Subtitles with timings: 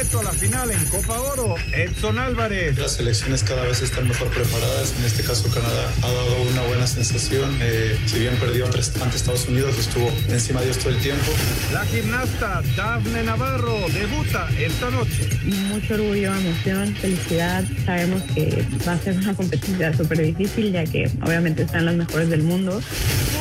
[0.00, 2.78] boleto a la final en Copa Oro, Edson Álvarez.
[2.78, 4.94] Las selecciones cada vez están mejor preparadas.
[4.98, 7.58] En este caso, Canadá ha dado una buena sensación.
[7.60, 11.32] Eh, si bien perdió ante Estados Unidos, estuvo encima de ellos todo el tiempo.
[11.72, 15.28] La gimnasta Dafne Navarro debuta esta noche.
[15.44, 17.64] Mucho orgullo, emoción, felicidad.
[17.84, 22.30] Sabemos que va a ser una competencia súper difícil, ya que obviamente están las mejores
[22.30, 22.80] del mundo.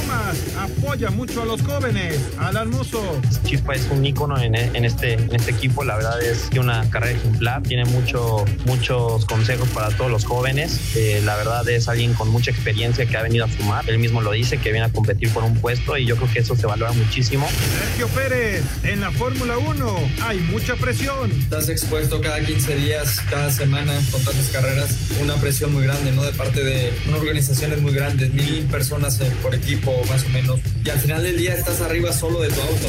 [0.09, 2.19] Pumas apoya mucho a los jóvenes.
[2.39, 3.21] Alan Mozo.
[3.43, 5.83] Chispa es un ícono en, en, este, en este equipo.
[5.83, 7.61] La verdad es que una carrera ejemplar.
[7.61, 10.95] Tiene mucho, muchos consejos para todos los jóvenes.
[10.95, 13.87] Eh, la verdad es alguien con mucha experiencia que ha venido a sumar.
[13.87, 16.39] Él mismo lo dice, que viene a competir por un puesto y yo creo que
[16.39, 17.47] eso se valora muchísimo.
[17.79, 21.31] Sergio Pérez, en la Fórmula 1 hay mucha presión.
[21.31, 24.97] Estás expuesto cada 15 días, cada semana con tantas carreras.
[25.21, 26.23] Una presión muy grande, ¿no?
[26.23, 30.59] De parte de una organización muy grande, mil personas eh, por equipo más o menos.
[30.83, 32.87] Y al final del día estás arriba solo de tu auto,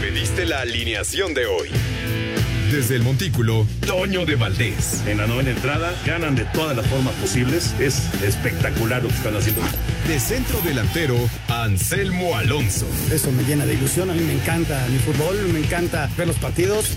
[0.00, 1.70] Pediste la alineación de hoy.
[2.70, 5.02] Desde el Montículo, Toño de Valdés.
[5.06, 7.72] En la novena entrada ganan de todas las formas posibles.
[7.78, 9.62] Es espectacular lo que están haciendo.
[10.08, 11.16] De centro delantero,
[11.48, 12.86] Anselmo Alonso.
[13.12, 14.10] Eso me llena de ilusión.
[14.10, 16.96] A mí me encanta mi fútbol, me encanta ver los partidos.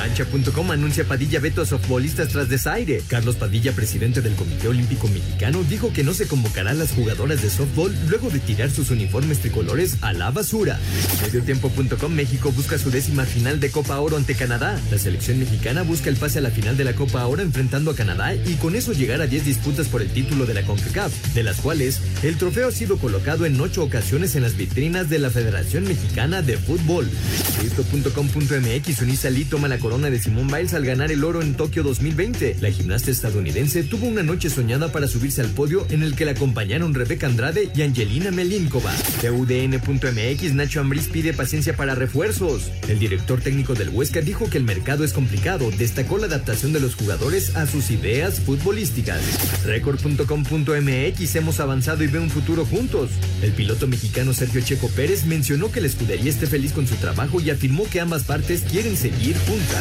[0.00, 3.02] Cancha.com anuncia Padilla veto a softbolistas tras desaire.
[3.06, 7.42] Carlos Padilla, presidente del Comité Olímpico Mexicano, dijo que no se convocará a las jugadoras
[7.42, 10.78] de softball luego de tirar sus uniformes tricolores a la basura.
[11.20, 14.80] Mediotiempo.com México busca su décima final de Copa Oro ante Canadá.
[14.90, 17.94] La selección mexicana busca el pase a la final de la Copa Oro enfrentando a
[17.94, 21.42] Canadá y con eso llegar a 10 disputas por el título de la CONCACAF, de
[21.42, 25.28] las cuales el trofeo ha sido colocado en 8 ocasiones en las vitrinas de la
[25.28, 27.06] Federación Mexicana de Fútbol.
[29.30, 32.56] Lee toma la corona de Simón Biles al ganar el oro en Tokio 2020.
[32.60, 36.30] La gimnasta estadounidense tuvo una noche soñada para subirse al podio en el que la
[36.30, 38.94] acompañaron Rebeca Andrade y Angelina Melinkova.
[39.20, 42.70] De UDN.mx, Nacho Ambriz pide paciencia para refuerzos.
[42.88, 46.80] El director técnico del Huesca dijo que el mercado es complicado, destacó la adaptación de
[46.80, 49.20] los jugadores a sus ideas futbolísticas.
[49.66, 53.10] Record.com.mx, hemos avanzado y ve un futuro juntos.
[53.42, 57.40] El piloto mexicano Sergio Checo Pérez mencionó que la escudería esté feliz con su trabajo
[57.40, 59.79] y afirmó que ambas partes quieren seguir juntas.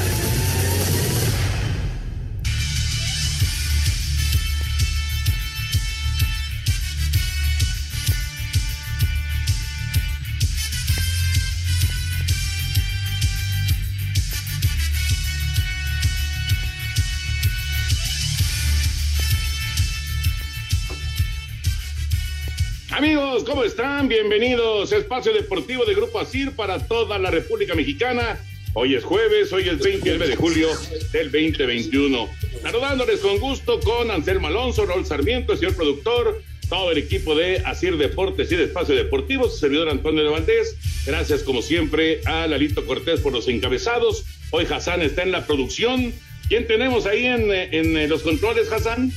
[23.00, 24.10] Amigos, ¿cómo están?
[24.10, 28.38] Bienvenidos a Espacio Deportivo de Grupo ASIR para toda la República Mexicana.
[28.74, 30.70] Hoy es jueves, hoy es 29 de julio
[31.12, 32.30] del 2021.
[32.62, 37.64] Saludándoles con gusto con Anselmo Alonso, Raúl Sarmiento, el señor productor, todo el equipo de
[37.66, 40.76] Asir Deportes y de Espacio Deportivo, su servidor Antonio de Valdés.
[41.06, 44.26] Gracias, como siempre, a Lalito Cortés por los encabezados.
[44.52, 46.14] Hoy Hassan está en la producción.
[46.48, 49.12] ¿Quién tenemos ahí en, en los controles, Hassan?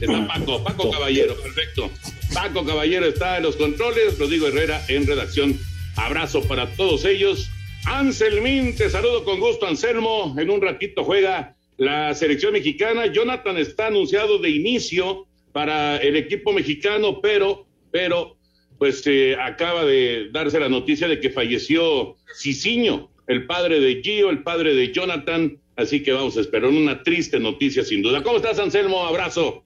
[0.00, 1.92] Está Paco, Paco Caballero, perfecto.
[2.34, 5.56] Paco Caballero está en los controles, Rodrigo Herrera en redacción.
[5.96, 7.50] Abrazo para todos ellos.
[7.86, 10.34] Anselmín, te saludo con gusto, Anselmo.
[10.38, 13.06] En un ratito juega la selección mexicana.
[13.06, 18.36] Jonathan está anunciado de inicio para el equipo mexicano, pero, pero,
[18.78, 24.30] pues eh, acaba de darse la noticia de que falleció Cicinho, el padre de Gio,
[24.30, 25.58] el padre de Jonathan.
[25.76, 28.22] Así que vamos a esperar una triste noticia, sin duda.
[28.22, 29.06] ¿Cómo estás, Anselmo?
[29.06, 29.62] Abrazo.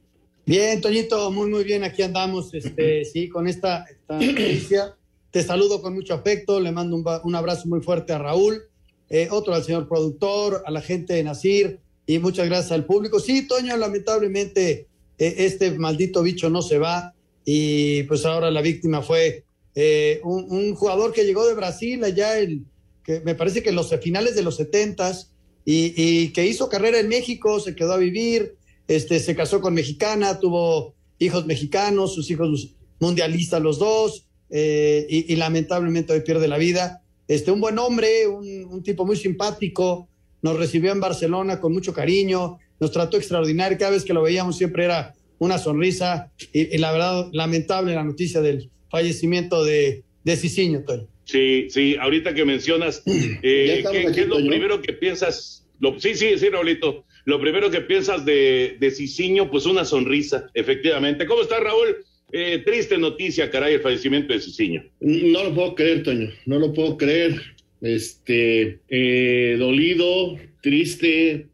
[0.46, 1.84] Bien, Toñito, muy, muy bien.
[1.84, 4.94] Aquí andamos, este, sí, con esta, esta noticia.
[5.30, 8.62] Te saludo con mucho afecto, le mando un, un abrazo muy fuerte a Raúl,
[9.08, 13.20] eh, otro al señor productor, a la gente de Nacir y muchas gracias al público.
[13.20, 14.88] Sí, Toño, lamentablemente
[15.18, 19.44] eh, este maldito bicho no se va y pues ahora la víctima fue
[19.76, 22.64] eh, un, un, jugador que llegó de Brasil allá, el,
[23.04, 25.32] que me parece que en los finales de los setentas
[25.64, 28.56] y, y que hizo carrera en México, se quedó a vivir,
[28.88, 35.32] este, se casó con mexicana, tuvo hijos mexicanos, sus hijos mundialistas los dos, eh, y,
[35.32, 37.02] y, lamentablemente hoy pierde la vida.
[37.28, 40.08] Este, un buen hombre, un, un, tipo muy simpático,
[40.42, 44.56] nos recibió en Barcelona con mucho cariño, nos trató extraordinario, cada vez que lo veíamos
[44.56, 50.36] siempre era una sonrisa, y, y la verdad, lamentable la noticia del fallecimiento de, de
[50.36, 51.08] Cicinho, Toño.
[51.24, 55.68] Sí, sí, ahorita que mencionas, eh, ¿qué, ¿qué, es lo primero que piensas?
[55.78, 57.04] Lo, sí, sí, sí, Raulito.
[57.24, 61.26] lo primero que piensas de, de Cicinho, pues una sonrisa, efectivamente.
[61.26, 62.04] ¿Cómo está Raúl?
[62.32, 64.84] Eh, triste noticia, caray, el fallecimiento de Cicinho.
[65.00, 67.40] No lo puedo creer, Toño, no lo puedo creer.
[67.80, 71.48] Este, eh, dolido, triste,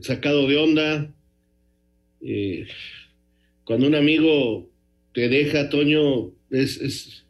[0.00, 1.14] sacado de onda.
[2.22, 2.66] Eh,
[3.64, 4.70] cuando un amigo
[5.12, 7.26] te deja, Toño, es, es,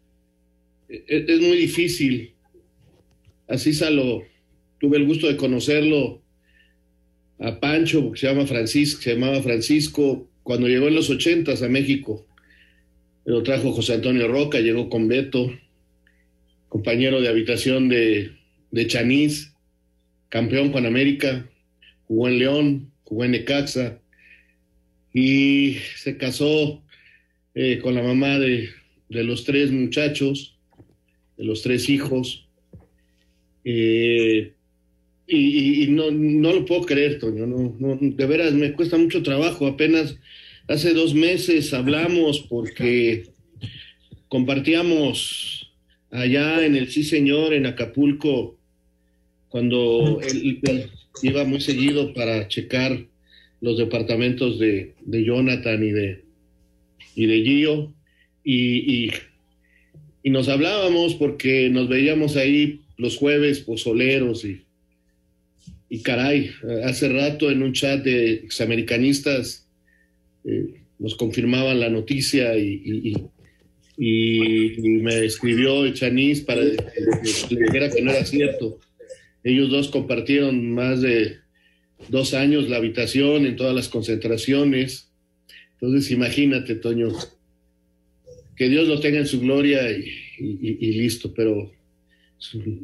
[0.89, 2.35] es, muy difícil.
[3.49, 4.23] Así salo,
[4.79, 6.23] tuve el gusto de conocerlo
[7.41, 11.69] a Pancho, que se llama Francisco, se llamaba Francisco, cuando llegó en los ochentas a
[11.69, 12.27] México.
[13.25, 15.53] Lo trajo José Antonio Roca, llegó con Beto,
[16.69, 18.33] compañero de habitación de,
[18.71, 19.53] de Chanís,
[20.29, 21.49] campeón con América,
[22.09, 24.01] jugó en León, jugó en Necaxa
[25.13, 26.83] y se casó
[27.55, 28.71] eh, con la mamá de,
[29.09, 30.57] de, los tres muchachos,
[31.37, 32.49] de los tres hijos.
[33.65, 34.55] Eh,
[35.27, 40.17] y, no, no, lo puedo creer, Toño, no, de veras me cuesta mucho trabajo, apenas
[40.69, 43.25] Hace dos meses hablamos porque
[44.29, 45.73] compartíamos
[46.11, 48.59] allá en el Sí Señor, en Acapulco,
[49.49, 50.61] cuando él,
[51.23, 53.07] iba muy seguido para checar
[53.61, 56.25] los departamentos de, Jonathan y de,
[57.15, 57.95] y de Gio,
[58.45, 59.11] y,
[60.25, 64.63] y, nos hablábamos porque nos veíamos ahí los jueves pozoleros y,
[65.89, 66.51] y caray,
[66.85, 69.62] hace rato en un chat de examericanistas
[70.45, 73.15] eh, nos confirmaban la noticia y,
[73.99, 78.81] me escribió Chanis para que le dijera que no era cierto.
[79.45, 81.37] Ellos dos compartieron más de
[82.09, 85.13] dos años la habitación en todas las concentraciones.
[85.75, 87.09] Entonces, imagínate, Toño,
[88.57, 91.73] que Dios lo tenga en su gloria y, listo, pero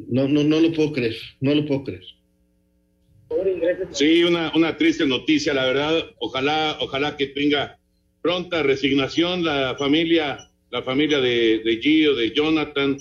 [0.09, 2.03] no, no, no lo puedo creer, no lo puedo creer.
[3.91, 6.05] Sí, una, una triste noticia, la verdad.
[6.19, 7.77] Ojalá, ojalá que tenga
[8.21, 12.97] pronta resignación la familia, la familia de, de Gio, de Jonathan.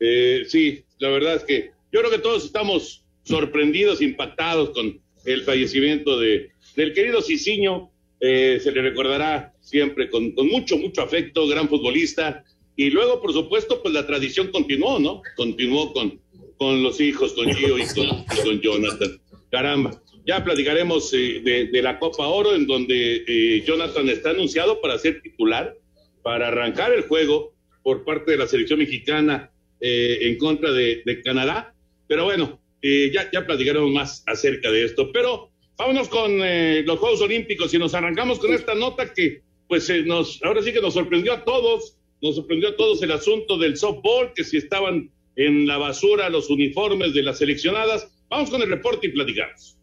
[0.00, 5.42] Eh, sí, la verdad es que yo creo que todos estamos sorprendidos, impactados con el
[5.42, 7.90] fallecimiento de, del querido Cicinho.
[8.20, 12.44] Eh, se le recordará siempre con, con, mucho, mucho afecto, gran futbolista.
[12.76, 15.22] Y luego, por supuesto, pues la tradición continuó, ¿no?
[15.36, 16.20] Continuó con,
[16.56, 19.21] con los hijos, con Gio y con, con Jonathan.
[19.52, 20.02] Caramba.
[20.26, 25.20] Ya platicaremos eh, de, la Copa Oro, en donde eh, Jonathan está anunciado para ser
[25.20, 25.76] titular,
[26.22, 27.52] para arrancar el juego
[27.82, 31.74] por parte de la selección mexicana eh, en contra de, Canadá.
[32.08, 35.12] Pero bueno, ya, ya platicaremos más acerca de esto.
[35.12, 40.42] Pero vámonos con los Juegos Olímpicos y nos arrancamos con esta nota que, pues, nos,
[40.44, 44.32] ahora sí que nos sorprendió a todos, nos sorprendió a todos el asunto del softball,
[44.34, 49.08] que si estaban en la basura los uniformes de las seleccionadas Vamos con el reporte
[49.08, 49.76] y platicamos.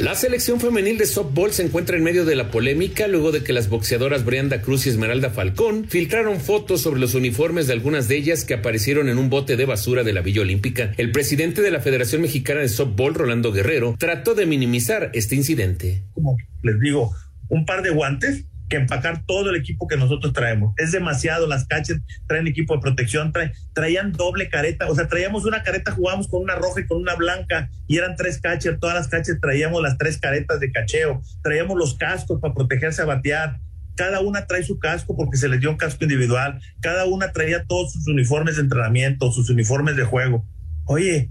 [0.00, 3.52] La selección femenil de softball se encuentra en medio de la polémica luego de que
[3.52, 8.16] las boxeadoras Brianda Cruz y Esmeralda Falcón filtraron fotos sobre los uniformes de algunas de
[8.16, 10.92] ellas que aparecieron en un bote de basura de la Villa Olímpica.
[10.96, 16.02] El presidente de la Federación Mexicana de Softball, Rolando Guerrero, trató de minimizar este incidente.
[16.12, 17.14] Como les digo,
[17.48, 20.74] un par de guantes que empacar todo el equipo que nosotros traemos.
[20.76, 23.32] Es demasiado, las caches traen equipo de protección,
[23.72, 27.14] traían doble careta, o sea, traíamos una careta, jugábamos con una roja y con una
[27.14, 31.76] blanca, y eran tres caches, todas las caches traíamos las tres caretas de cacheo, traíamos
[31.76, 33.60] los cascos para protegerse a batear,
[33.96, 37.64] cada una trae su casco porque se les dio un casco individual, cada una traía
[37.64, 40.46] todos sus uniformes de entrenamiento, sus uniformes de juego.
[40.84, 41.30] Oye,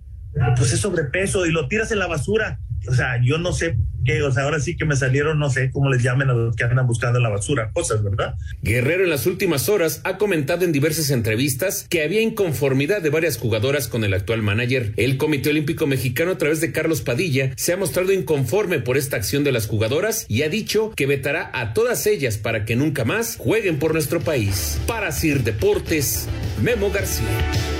[0.57, 4.21] pues es sobrepeso y lo tiras en la basura o sea, yo no sé qué,
[4.21, 6.63] o sea, ahora sí que me salieron, no sé cómo les llamen a los que
[6.63, 8.35] andan buscando la basura, cosas, ¿verdad?
[8.61, 13.37] Guerrero en las últimas horas ha comentado en diversas entrevistas que había inconformidad de varias
[13.37, 14.93] jugadoras con el actual manager.
[14.97, 19.17] El Comité Olímpico Mexicano, a través de Carlos Padilla, se ha mostrado inconforme por esta
[19.17, 23.05] acción de las jugadoras y ha dicho que vetará a todas ellas para que nunca
[23.05, 24.79] más jueguen por nuestro país.
[24.87, 26.27] Para Sir Deportes,
[26.61, 27.74] Memo García.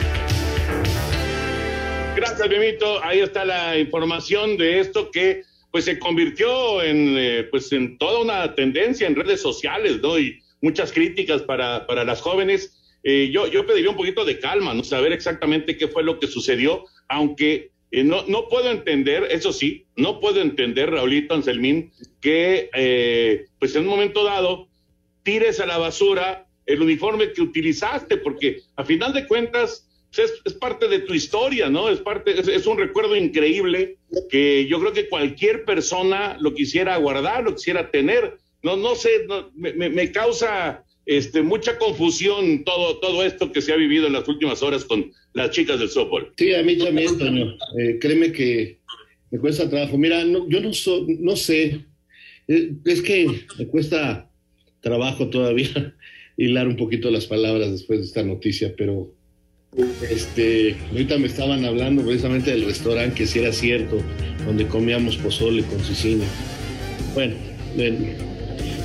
[2.37, 3.01] Gracias.
[3.03, 8.19] Ahí está la información de esto que pues se convirtió en eh, pues en toda
[8.21, 10.19] una tendencia en redes sociales, ¿no?
[10.19, 12.81] Y muchas críticas para, para las jóvenes.
[13.03, 14.83] Eh, yo, yo pediría un poquito de calma, ¿no?
[14.83, 19.85] Saber exactamente qué fue lo que sucedió, aunque eh, no, no puedo entender, eso sí,
[19.95, 24.67] no puedo entender, Raulito Anselmín, que pues en un momento dado
[25.23, 29.87] tires a la basura el uniforme que utilizaste, porque a final de cuentas
[30.23, 31.89] es, parte de tu historia, ¿no?
[31.89, 33.97] Es parte, es, un recuerdo increíble
[34.29, 38.37] que yo creo que cualquier persona lo quisiera guardar, lo quisiera tener.
[38.63, 44.07] No, no sé, me, causa este, mucha confusión todo, todo esto que se ha vivido
[44.07, 46.33] en las últimas horas con las chicas del softball.
[46.37, 47.57] Sí, a mí también, Toño.
[47.79, 48.79] Eh, créeme que
[49.31, 49.97] me cuesta trabajo.
[49.97, 50.71] Mira, yo no,
[51.19, 51.85] no sé,
[52.47, 54.29] eh, es que me cuesta
[54.81, 55.95] trabajo todavía
[56.37, 59.14] hilar un poquito las palabras después de esta noticia, pero
[60.09, 64.01] este, ahorita me estaban hablando precisamente del restaurante, que si era cierto,
[64.45, 66.25] donde comíamos pozole con cicina.
[67.13, 67.35] Bueno,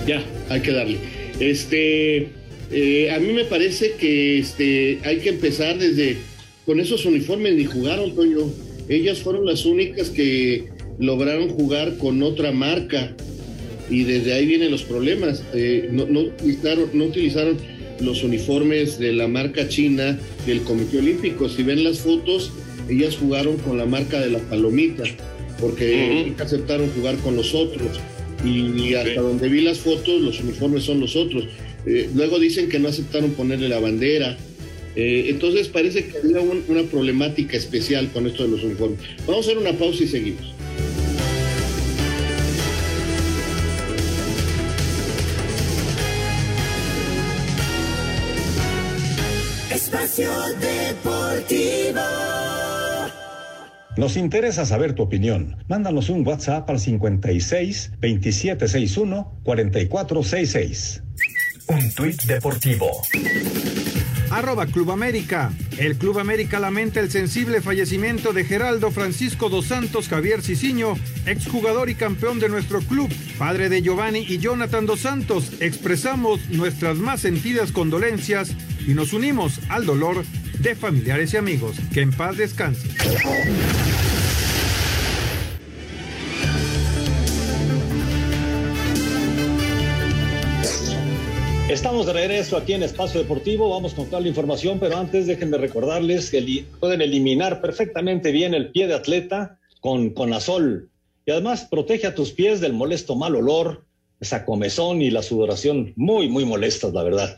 [0.06, 0.98] ya, hay que darle.
[1.38, 2.28] Este,
[2.72, 6.16] eh, a mí me parece que este, hay que empezar desde,
[6.66, 8.50] con esos uniformes ni jugaron, Toño.
[8.88, 10.68] Ellas fueron las únicas que
[10.98, 13.14] lograron jugar con otra marca
[13.88, 15.44] y desde ahí vienen los problemas.
[15.54, 17.58] Eh, no, no, utilizaron, no utilizaron
[18.00, 21.48] los uniformes de la marca china del Comité Olímpico.
[21.48, 22.52] Si ven las fotos,
[22.88, 25.04] ellas jugaron con la marca de la palomita,
[25.60, 28.00] porque aceptaron jugar con los otros.
[28.44, 31.44] Y, hasta donde vi las fotos, los uniformes son los otros.
[31.86, 34.36] Eh, luego dicen que no aceptaron ponerle la bandera.
[34.96, 38.98] Eh, entonces parece que había una problemática especial con esto de los uniformes.
[39.26, 40.49] Vamos a hacer una pausa y seguimos.
[50.16, 52.00] Deportivo.
[53.96, 55.56] Nos interesa saber tu opinión.
[55.68, 61.02] Mándanos un WhatsApp al 56 2761 4466.
[61.68, 62.90] Un tuit deportivo.
[64.30, 65.52] Arroba Club América.
[65.78, 70.94] El Club América lamenta el sensible fallecimiento de Geraldo Francisco dos Santos Javier Ciciño,
[71.26, 75.52] exjugador y campeón de nuestro club, padre de Giovanni y Jonathan dos Santos.
[75.60, 78.56] Expresamos nuestras más sentidas condolencias
[78.90, 80.24] y nos unimos al dolor
[80.58, 81.76] de familiares y amigos.
[81.94, 82.88] Que en paz descanse.
[91.68, 95.56] Estamos de regreso aquí en Espacio Deportivo, vamos con toda la información, pero antes déjenme
[95.56, 100.90] recordarles que pueden eliminar perfectamente bien el pie de atleta con, con azol
[101.26, 103.84] y además protege a tus pies del molesto mal olor,
[104.18, 107.36] esa comezón y la sudoración muy, muy molestas, la verdad.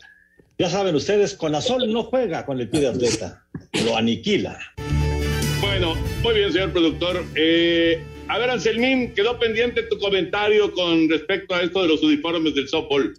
[0.58, 3.44] Ya saben ustedes, con Azol no juega con el pie de atleta,
[3.84, 4.58] lo aniquila.
[5.60, 7.24] Bueno, muy bien, señor productor.
[7.34, 12.54] Eh, a ver, Anselmín, quedó pendiente tu comentario con respecto a esto de los uniformes
[12.54, 13.14] del softball.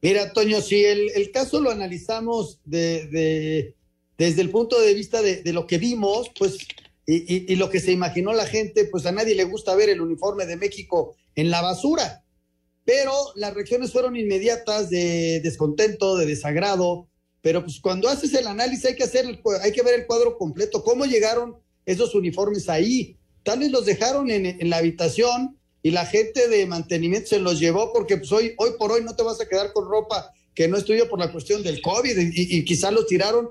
[0.00, 3.74] Mira, Toño, si el, caso lo analizamos de,
[4.16, 6.58] desde el punto de vista de, lo que vimos, pues,
[7.06, 10.00] y, y, lo que se imaginó la gente, pues a nadie le gusta ver el
[10.00, 12.22] uniforme de México en la basura
[12.90, 17.08] pero las reacciones fueron inmediatas de descontento, de desagrado,
[17.40, 19.26] pero pues cuando haces el análisis hay que hacer,
[19.62, 21.56] hay que ver el cuadro completo, cómo llegaron
[21.86, 23.16] esos uniformes ahí.
[23.44, 27.92] Tal vez los dejaron en, la habitación y la gente de mantenimiento se los llevó
[27.92, 30.76] porque pues hoy, hoy por hoy no te vas a quedar con ropa que no
[30.76, 33.50] estudió por la cuestión del COVID y, y quizá los tiraron.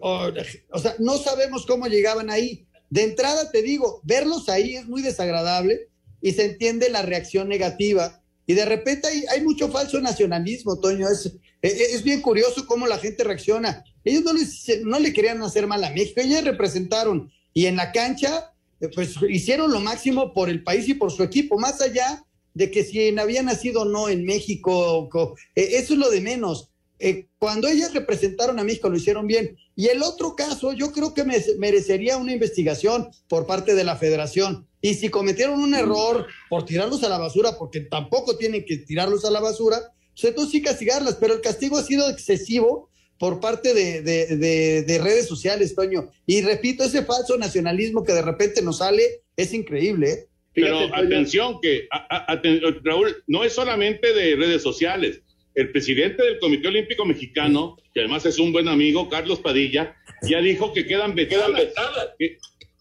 [0.00, 0.30] O,
[0.72, 2.66] o sea, no sabemos cómo llegaban ahí.
[2.88, 5.90] De entrada te digo, verlos ahí es muy desagradable
[6.22, 11.06] y se entiende la reacción negativa y de repente hay, mucho falso nacionalismo, Toño.
[11.06, 11.26] Es,
[11.60, 13.84] e, e, es, bien curioso cómo la gente reacciona.
[14.04, 17.92] Ellos no, les, no le querían hacer mal a México, ellos representaron y en la
[17.92, 22.24] cancha, eh, pues hicieron lo máximo por el país y por su equipo, más allá
[22.54, 25.10] de que si había nacido o no en México,
[25.54, 26.70] eh, eso es lo de menos.
[26.98, 29.56] Eh, cuando ellas representaron a México lo hicieron bien.
[29.76, 31.24] Y el otro caso, yo creo que
[31.58, 34.66] merecería una investigación por parte de la federación.
[34.80, 39.24] Y si cometieron un error por tirarlos a la basura, porque tampoco tienen que tirarlos
[39.24, 39.78] a la basura,
[40.12, 42.88] pues entonces sí castigarlas, pero el castigo ha sido excesivo
[43.18, 46.10] por parte de, de, redes sociales, Toño.
[46.26, 50.10] Y repito, ese falso nacionalismo que de repente nos sale es increíble.
[50.10, 50.28] ¿eh?
[50.54, 51.88] pero atención, que
[52.84, 55.22] Raúl, no es solamente de redes sociales.
[55.58, 60.40] El presidente del Comité Olímpico Mexicano, que además es un buen amigo, Carlos Padilla, ya
[60.40, 61.46] dijo que quedan vetadas.
[61.46, 62.08] Quedan vetadas.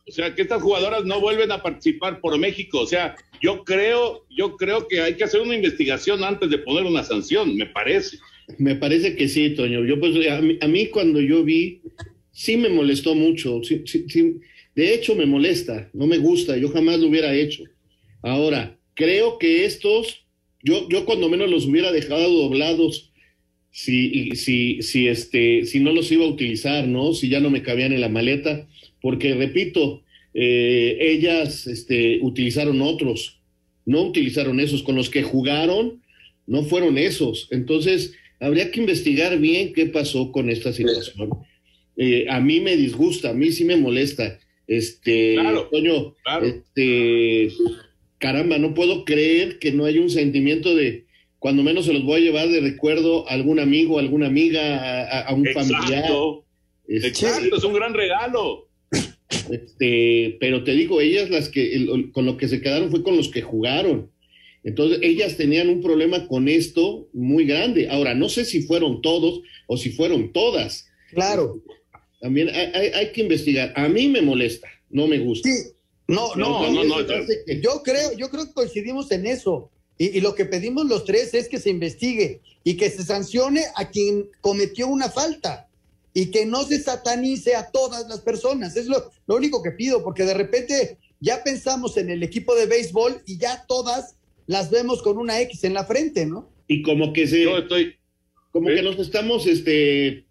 [0.07, 2.81] O sea, que estas jugadoras no vuelven a participar por México.
[2.81, 6.83] O sea, yo creo, yo creo que hay que hacer una investigación antes de poner
[6.83, 8.19] una sanción, me parece.
[8.59, 9.83] Me parece que sí, Toño.
[9.83, 11.81] Yo pues a mí, cuando yo vi,
[12.31, 13.61] sí me molestó mucho.
[13.63, 14.37] Sí, sí,
[14.75, 16.55] de hecho me molesta, no me gusta.
[16.57, 17.63] Yo jamás lo hubiera hecho.
[18.21, 20.26] Ahora, creo que estos,
[20.67, 23.11] yo, yo cuando menos los hubiera dejado doblados
[23.71, 27.13] si, si, si, este, si no los iba a utilizar, ¿no?
[27.13, 28.67] Si ya no me cabían en la maleta
[29.01, 33.39] porque repito, eh, ellas este, utilizaron otros,
[33.85, 36.01] no utilizaron esos, con los que jugaron,
[36.45, 37.47] no fueron esos.
[37.51, 41.29] Entonces, habría que investigar bien qué pasó con esta situación.
[41.95, 44.37] Eh, a mí me disgusta, a mí sí me molesta.
[44.67, 45.69] Este, claro,
[46.43, 47.49] este,
[48.17, 51.05] caramba, no puedo creer que no haya un sentimiento de,
[51.39, 55.21] cuando menos se los voy a llevar de recuerdo a algún amigo, a alguna amiga,
[55.21, 56.11] a, un familiar.
[56.87, 58.69] Exacto, es un gran regalo.
[59.49, 63.29] Este, pero te digo, ellas las que con lo que se quedaron fue con los
[63.29, 64.11] que jugaron.
[64.63, 67.87] Entonces, ellas tenían un problema con esto muy grande.
[67.89, 70.89] Ahora, no sé si fueron todos o si fueron todas.
[71.11, 71.63] Claro.
[72.19, 73.71] También hay, que investigar.
[73.75, 75.47] A mí me molesta, no me gusta.
[75.49, 75.76] Sí.
[76.07, 77.01] No, no, no, no,
[77.61, 79.69] Yo creo, yo creo que coincidimos en eso.
[79.97, 83.63] Y, y, lo que pedimos los tres es que se investigue y que se sancione
[83.75, 85.67] a quien cometió una falta
[86.13, 88.75] y que no se satanice a todas las personas.
[88.75, 92.67] Es lo, lo único que pido, porque de repente ya pensamos en el equipo de
[92.67, 96.49] béisbol y ya todas las vemos con una X en la frente, ¿no?
[96.67, 97.95] Y como que se, estoy,
[98.51, 100.25] como que nos estamos, este,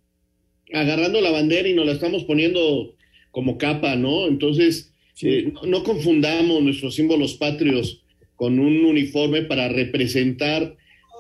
[0.73, 2.95] agarrando la bandera y nos la estamos poniendo
[3.30, 4.26] como capa, ¿no?
[4.26, 4.92] Entonces,
[5.23, 8.02] eh, no, confundamos nuestros símbolos patrios
[8.35, 10.76] con un uniforme para representar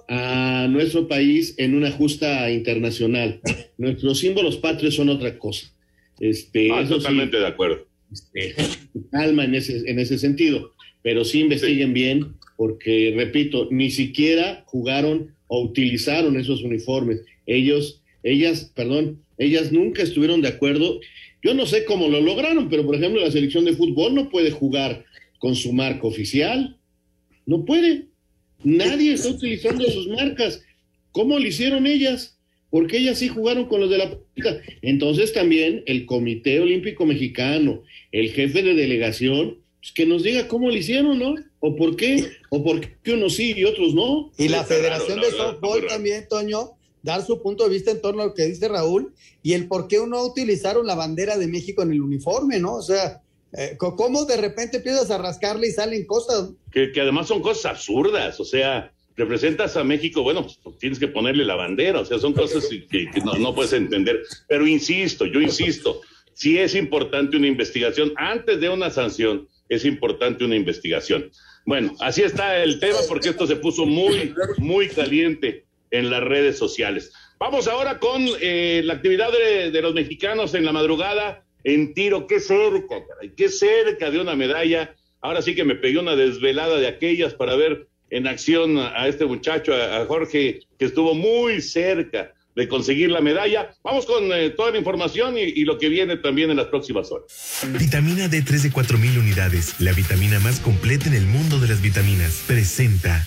[0.08, 3.40] a nuestro país en una justa internacional.
[3.78, 5.72] Nuestros símbolos patrios son otra cosa.
[6.20, 7.86] Este, ah, totalmente de acuerdo.
[8.12, 8.54] Este,
[9.10, 15.34] calma en ese, en ese sentido, pero sí investiguen bien porque, repito, ni siquiera jugaron
[15.48, 17.20] o utilizaron esos uniformes.
[17.46, 21.00] Ellos, ellas, perdón, ellas nunca estuvieron de acuerdo.
[21.46, 24.50] Yo no sé cómo lo lograron, pero por ejemplo la selección de fútbol no puede
[24.50, 25.04] jugar
[25.38, 26.76] con su marca oficial.
[27.46, 28.06] No puede.
[28.64, 30.64] Nadie está utilizando sus marcas.
[31.12, 32.36] ¿Cómo lo hicieron ellas?
[32.68, 34.18] Porque ellas sí jugaron con los de la
[34.82, 40.68] Entonces también el Comité Olímpico Mexicano, el jefe de delegación, pues, que nos diga cómo
[40.68, 41.36] lo hicieron, ¿no?
[41.60, 42.24] ¿O por qué?
[42.50, 44.32] ¿O por qué unos sí y otros no?
[44.36, 48.26] Y la Federación de Softball también, Toño, dar su punto de vista en torno a
[48.26, 49.12] lo que dice Raúl
[49.42, 52.74] y el por qué no utilizaron la bandera de México en el uniforme, ¿no?
[52.74, 53.22] O sea,
[53.52, 56.50] eh, ¿cómo de repente empiezas a rascarle y salen cosas?
[56.72, 61.44] Que, además son cosas absurdas, o sea, representas a México, bueno, pues tienes que ponerle
[61.44, 64.20] la bandera, o sea, son cosas que, no, no, puedes entender.
[64.48, 66.00] Pero insisto, yo insisto,
[66.34, 71.30] sí es importante una investigación antes de una sanción es importante una investigación.
[71.64, 76.58] Bueno, así está el tema porque esto se puso muy, muy caliente en las redes
[76.58, 77.12] sociales.
[77.38, 82.26] Vamos ahora con eh, la actividad de, los mexicanos en la madrugada en tiro.
[82.26, 84.94] Qué cerca, caray, qué cerca de una medalla.
[85.20, 89.26] Ahora sí que me pegué una desvelada de aquellas para ver en acción a, este
[89.26, 93.74] muchacho, a Jorge, que estuvo muy cerca de conseguir la medalla.
[93.84, 97.60] Vamos con eh, toda la información y, lo que viene también en las próximas horas.
[97.78, 102.42] Vitamina D3 de 4000 unidades, la vitamina más completa en el mundo de las vitaminas,
[102.46, 103.26] presenta.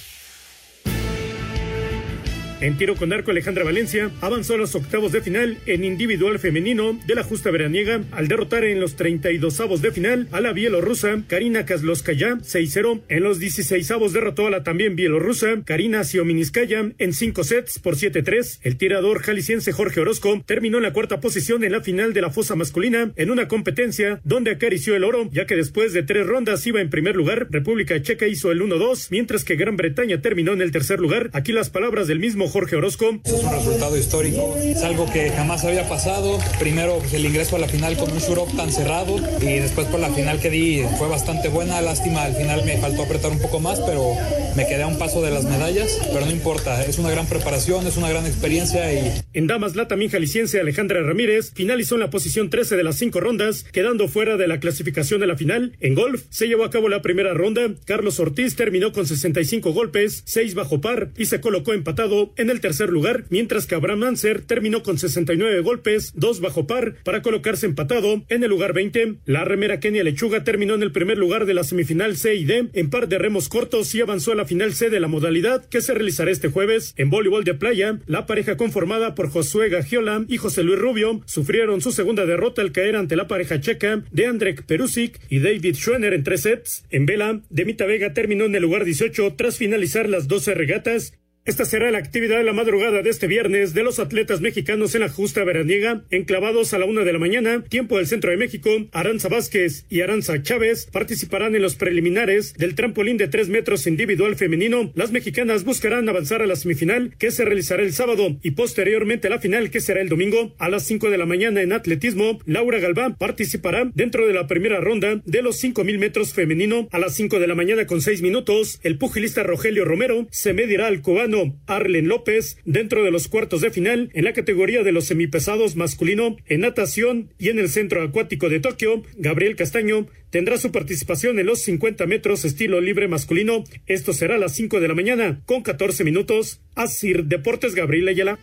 [2.62, 7.00] En tiro con arco, Alejandra Valencia avanzó a los octavos de final en individual femenino
[7.08, 11.24] de la justa veraniega al derrotar en los 32 avos de final a la bielorrusa
[11.28, 13.04] Karina Kazlovskaya 6-0.
[13.08, 17.96] En los 16 avos derrotó a la también bielorrusa Karina Siominskaya en 5 sets por
[17.96, 18.60] 7-3.
[18.64, 22.30] El tirador jalisciense Jorge Orozco terminó en la cuarta posición en la final de la
[22.30, 26.68] fosa masculina en una competencia donde acarició el oro, ya que después de tres rondas
[26.68, 27.48] iba en primer lugar.
[27.52, 31.30] República Checa hizo el 1-2, mientras que Gran Bretaña terminó en el tercer lugar.
[31.32, 33.20] Aquí las palabras del mismo Jorge Orozco.
[33.24, 36.40] Es un resultado histórico, es algo que jamás había pasado.
[36.60, 40.00] Primero pues, el ingreso a la final con un shurok tan cerrado y después por
[40.00, 41.82] la final que di fue bastante buena.
[41.82, 44.16] Lástima, al final me faltó apretar un poco más, pero
[44.56, 46.00] me quedé a un paso de las medallas.
[46.12, 49.12] Pero no importa, es una gran preparación, es una gran experiencia y...
[49.34, 53.20] En damas, la también jalisciense Alejandra Ramírez finalizó en la posición 13 de las cinco
[53.20, 55.76] rondas, quedando fuera de la clasificación de la final.
[55.80, 57.62] En golf se llevó a cabo la primera ronda.
[57.86, 62.62] Carlos Ortiz terminó con 65 golpes, 6 bajo par y se colocó empatado en el
[62.62, 67.66] tercer lugar, mientras que Abraham Manser terminó con 69 golpes, dos bajo par, para colocarse
[67.66, 69.16] empatado en el lugar 20.
[69.26, 72.70] La remera Kenia Lechuga terminó en el primer lugar de la semifinal C y D
[72.74, 75.82] en par de remos cortos y avanzó a la final C de la modalidad que
[75.82, 76.94] se realizará este jueves.
[76.98, 81.82] En voleibol de playa, la pareja conformada por Josué Gagiola y José Luis Rubio sufrieron
[81.82, 86.14] su segunda derrota al caer ante la pareja checa de Andrek Perusic y David Schwenner
[86.14, 86.86] en tres sets.
[86.90, 91.14] En vela, Demita Vega terminó en el lugar 18 tras finalizar las 12 regatas
[91.50, 95.02] esta será la actividad de la madrugada de este viernes de los atletas mexicanos en
[95.02, 98.70] la justa veraniega, enclavados a la una de la mañana, tiempo del centro de México.
[98.92, 104.36] Aranza Vázquez y Aranza Chávez participarán en los preliminares del trampolín de tres metros individual
[104.36, 104.92] femenino.
[104.94, 109.40] Las mexicanas buscarán avanzar a la semifinal, que se realizará el sábado, y posteriormente la
[109.40, 110.54] final, que será el domingo.
[110.60, 114.82] A las cinco de la mañana en atletismo, Laura Galván participará dentro de la primera
[114.82, 116.88] ronda de los cinco mil metros femenino.
[116.92, 120.86] A las cinco de la mañana con seis minutos, el pugilista Rogelio Romero se medirá
[120.86, 125.06] al cubano Arlen López dentro de los cuartos de final en la categoría de los
[125.06, 129.04] semipesados masculino en natación y en el centro acuático de Tokio.
[129.18, 133.64] Gabriel Castaño tendrá su participación en los 50 metros estilo libre masculino.
[133.88, 136.62] Esto será a las 5 de la mañana con 14 minutos.
[136.76, 138.40] Asir Deportes Gabriel Ayala.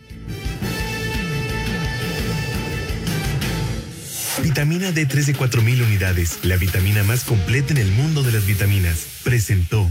[4.43, 9.07] Vitamina D3 de 4000 unidades, la vitamina más completa en el mundo de las vitaminas.
[9.23, 9.89] Presentó.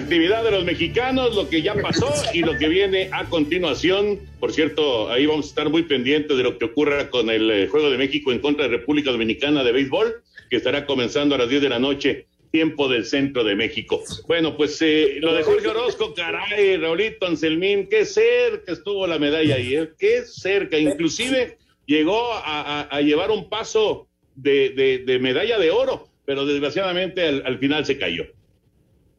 [0.00, 4.18] Actividad de los mexicanos, lo que ya pasó y lo que viene a continuación.
[4.40, 7.68] Por cierto, ahí vamos a estar muy pendientes de lo que ocurra con el eh,
[7.68, 11.50] Juego de México en contra de República Dominicana de béisbol, que estará comenzando a las
[11.50, 14.02] 10 de la noche tiempo del centro de México.
[14.26, 19.58] Bueno, pues eh, lo de Jorge Orozco, caray, Raulito Anselmín, qué cerca estuvo la medalla
[19.58, 19.90] ¿eh?
[19.98, 27.58] qué cerca, inclusive llegó a, llevar un paso de, medalla de oro, pero desgraciadamente al,
[27.58, 28.24] final se cayó.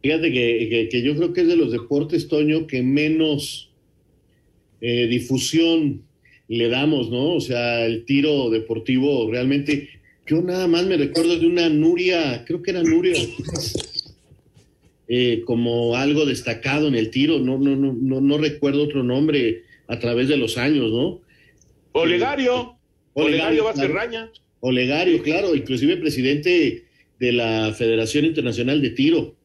[0.01, 3.69] Fíjate que, yo creo que es de los deportes, Toño, que menos
[4.81, 6.03] eh, difusión
[6.47, 7.35] le damos, ¿no?
[7.35, 9.89] O sea, el tiro deportivo realmente
[10.31, 13.15] yo nada más me recuerdo de una Nuria, creo que era Nuria,
[15.07, 19.63] eh, como algo destacado en el tiro, no, no, no, no, no recuerdo otro nombre
[19.87, 21.19] a través de los años, ¿no?
[21.91, 22.77] Olegario,
[23.13, 26.85] Olegario, Olegario Olegario, claro, inclusive presidente
[27.19, 29.35] de la Federación Internacional de Tiro,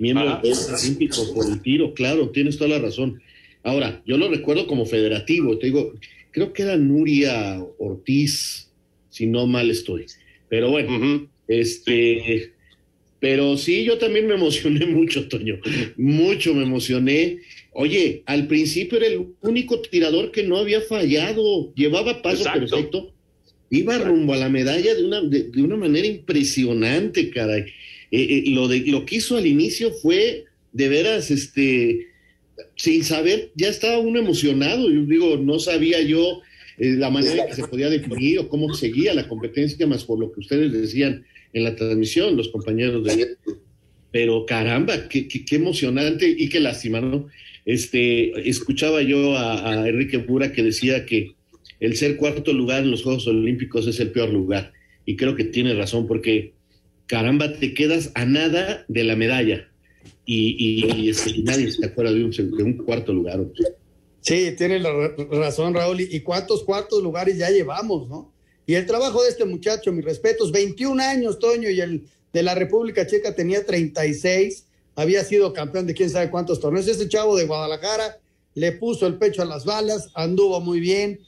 [0.00, 3.20] miembro del Olímpico por el tiro, claro, tienes toda la razón.
[3.62, 5.92] Ahora, yo lo recuerdo como federativo, te digo,
[6.30, 8.68] creo que era Nuria Ortiz,
[9.10, 10.06] si no mal estoy.
[10.48, 12.52] Pero bueno, este,
[13.20, 15.60] pero sí, yo también me emocioné mucho, Toño,
[15.96, 17.38] mucho me emocioné.
[17.72, 23.12] Oye, al principio era el único tirador que no había fallado, llevaba paso perfecto,
[23.68, 27.66] iba rumbo a la medalla de una, de, una manera impresionante, caray.
[28.10, 32.06] Eh, eh, lo, de, lo que hizo al inicio fue, de veras, este,
[32.76, 34.90] sin saber, ya estaba uno emocionado.
[34.90, 36.40] Yo digo, no sabía yo
[36.78, 40.32] eh, la manera que se podía definir o cómo seguía la competencia, más por lo
[40.32, 43.36] que ustedes decían en la transmisión, los compañeros de...
[44.12, 47.28] Pero caramba, qué, qué, emocionante y qué lástima, ¿no?
[47.64, 51.34] Este, escuchaba yo a, Enrique Pura que decía que
[51.78, 54.72] el ser cuarto lugar en los Juegos Olímpicos es el peor lugar.
[55.06, 56.54] Y creo que tiene razón, porque
[57.10, 59.68] caramba, te quedas a nada de la medalla.
[60.24, 63.40] Y, y, nadie se acuerda de un, cuarto lugar.
[64.20, 64.92] Sí, tiene la
[65.32, 66.00] razón, Raúl.
[66.02, 68.32] ¿Y cuántos cuartos lugares ya llevamos, no?
[68.64, 72.54] Y el trabajo de este muchacho, mis respetos, 21 años, Toño, y el de la
[72.54, 76.86] República Checa tenía 36, había sido campeón de quién sabe cuántos torneos.
[76.86, 78.18] Ese chavo de Guadalajara
[78.54, 81.18] le puso el pecho a las balas, anduvo muy bien.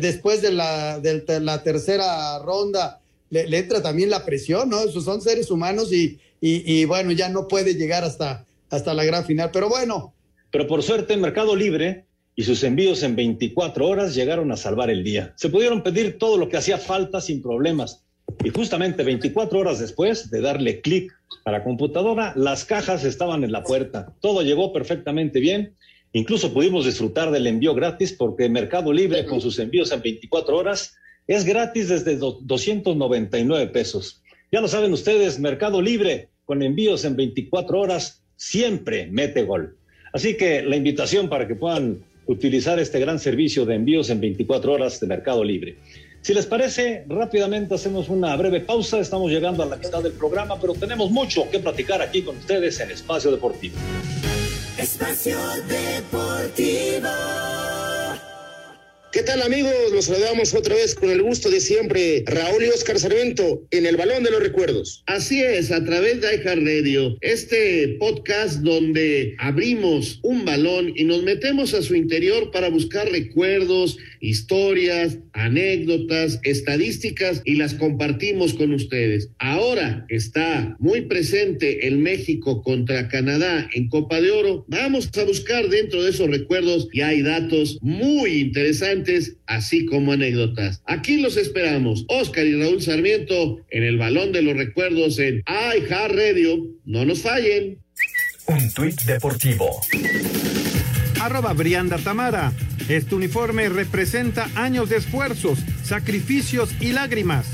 [0.00, 4.80] después de la tercera ronda, le, entra también la presión, ¿no?
[4.80, 9.24] Esos son seres humanos y, y, bueno, ya no puede llegar hasta, hasta la gran
[9.24, 9.50] final.
[9.52, 10.12] Pero bueno.
[10.50, 15.04] Pero por suerte, Mercado Libre y sus envíos en 24 horas llegaron a salvar el
[15.04, 15.32] día.
[15.36, 18.04] Se pudieron pedir todo lo que hacía falta sin problemas.
[18.44, 21.12] Y justamente 24 horas después de darle clic
[21.44, 24.14] a la computadora, las cajas estaban en la puerta.
[24.20, 25.74] Todo llegó perfectamente bien.
[26.12, 30.94] Incluso pudimos disfrutar del envío gratis porque Mercado Libre con sus envíos en 24 horas
[31.26, 34.22] es gratis desde 299 pesos.
[34.52, 39.76] Ya lo saben ustedes, Mercado Libre con envíos en 24 horas siempre mete gol.
[40.12, 44.72] Así que la invitación para que puedan utilizar este gran servicio de envíos en 24
[44.72, 45.76] horas de Mercado Libre.
[46.22, 48.98] Si les parece, rápidamente hacemos una breve pausa.
[48.98, 52.78] Estamos llegando a la mitad del programa, pero tenemos mucho que platicar aquí con ustedes
[52.80, 53.76] en Espacio Deportivo.
[54.76, 57.08] Espacio Deportivo.
[59.12, 59.72] ¿Qué tal amigos?
[59.92, 62.22] Los saludamos otra vez con el gusto de siempre.
[62.26, 65.02] Raúl y Oscar Sarmiento en el Balón de los Recuerdos.
[65.06, 71.74] Así es, a través de iHeartRadio, este podcast donde abrimos un balón y nos metemos
[71.74, 79.30] a su interior para buscar recuerdos, historias, anécdotas, estadísticas y las compartimos con ustedes.
[79.40, 84.64] Ahora está muy presente el México contra Canadá en Copa de Oro.
[84.68, 88.99] Vamos a buscar dentro de esos recuerdos y hay datos muy interesantes,
[89.46, 90.82] así como anécdotas.
[90.86, 96.66] Aquí los esperamos, Oscar y Raúl Sarmiento en el Balón de los Recuerdos en iHeartRadio.
[96.84, 97.78] No nos fallen.
[98.46, 99.80] Un tuit deportivo.
[101.20, 102.52] Arroba Brianda Tamara.
[102.88, 107.46] Este uniforme representa años de esfuerzos, sacrificios y lágrimas.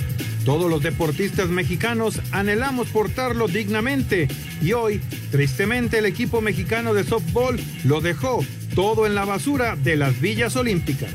[0.45, 4.29] Todos los deportistas mexicanos anhelamos portarlo dignamente
[4.63, 8.45] y hoy, tristemente, el equipo mexicano de softball lo dejó
[8.77, 11.11] todo en la basura de las villas olímpicas.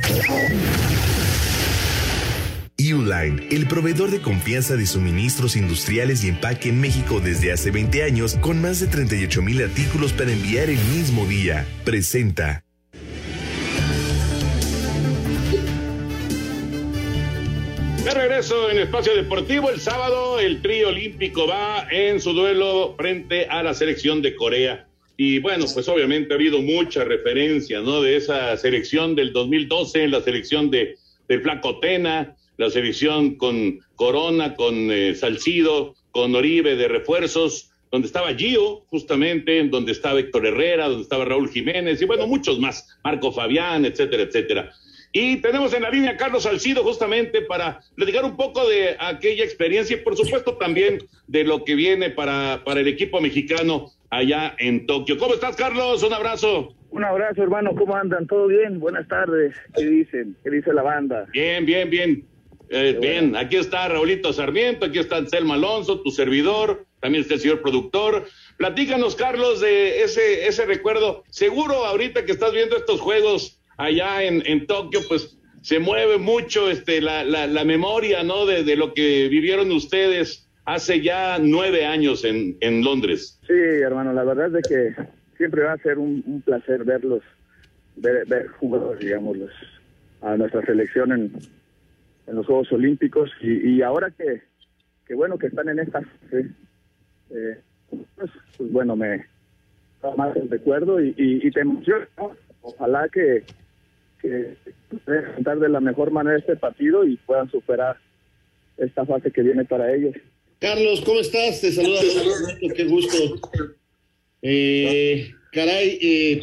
[2.80, 8.02] Uline, el proveedor de confianza de suministros industriales y empaque en México desde hace 20
[8.02, 12.64] años, con más de 38 mil artículos para enviar el mismo día, presenta.
[18.04, 23.46] De regreso en Espacio Deportivo, el sábado el trío olímpico va en su duelo frente
[23.46, 24.88] a la selección de Corea.
[25.24, 28.02] Y bueno, pues obviamente ha habido mucha referencia, ¿no?
[28.02, 34.56] De esa selección del 2012, la selección de, del Flaco Tena, la selección con Corona,
[34.56, 40.88] con eh, Salcido, con Oribe de refuerzos, donde estaba Gio, justamente, donde estaba Héctor Herrera,
[40.88, 44.72] donde estaba Raúl Jiménez, y bueno, muchos más, Marco Fabián, etcétera, etcétera.
[45.14, 49.44] Y tenemos en la línea a Carlos Salcido justamente para platicar un poco de aquella
[49.44, 54.56] experiencia y por supuesto también de lo que viene para, para el equipo mexicano allá
[54.60, 55.18] en Tokio.
[55.18, 56.04] ¿Cómo estás, Carlos?
[56.04, 56.76] Un abrazo.
[56.92, 57.74] Un abrazo, hermano.
[57.76, 58.28] ¿Cómo andan?
[58.28, 58.80] ¿Todo bien?
[58.80, 59.56] Buenas tardes.
[59.76, 60.36] ¿Qué dicen?
[60.44, 61.26] ¿Qué dice la banda?
[61.34, 62.26] Bien, bien, bien.
[62.74, 67.42] Eh, bien, aquí está Raulito Sarmiento, aquí está Anselmo Alonso, tu servidor, también está el
[67.42, 68.28] señor productor.
[68.56, 71.26] Platícanos, Carlos, de ese, ese recuerdo.
[71.28, 76.72] Seguro ahorita que estás viendo estos juegos allá en, en Tokio, pues se mueve mucho
[76.72, 78.46] este, la, la, la memoria, ¿no?
[78.46, 83.40] De, de, lo que vivieron ustedes hace ya nueve años en, en Londres.
[83.48, 84.96] Sí, hermano, la verdad es que
[85.38, 87.24] siempre va a ser un, placer verlos,
[87.96, 89.38] ver, ver jugadores, digamos,
[90.22, 91.34] a nuestra selección en,
[92.28, 94.42] en los Juegos Olímpicos y, y ahora que,
[95.06, 96.48] que, bueno, que están en esta fase,
[97.32, 97.60] eh,
[98.16, 99.26] pues, pues, bueno, me
[100.02, 102.08] da más el recuerdo y, y, te emociona.
[102.62, 103.44] Ojalá que,
[104.22, 104.56] que
[104.92, 107.98] enfrentar de la mejor manera este partido y puedan superar
[108.78, 110.16] esta fase que viene para ellos.
[110.62, 111.60] Carlos, ¿cómo estás?
[111.60, 112.02] Te saluda
[112.76, 113.18] qué gusto.
[114.44, 116.42] Eh, caray, eh,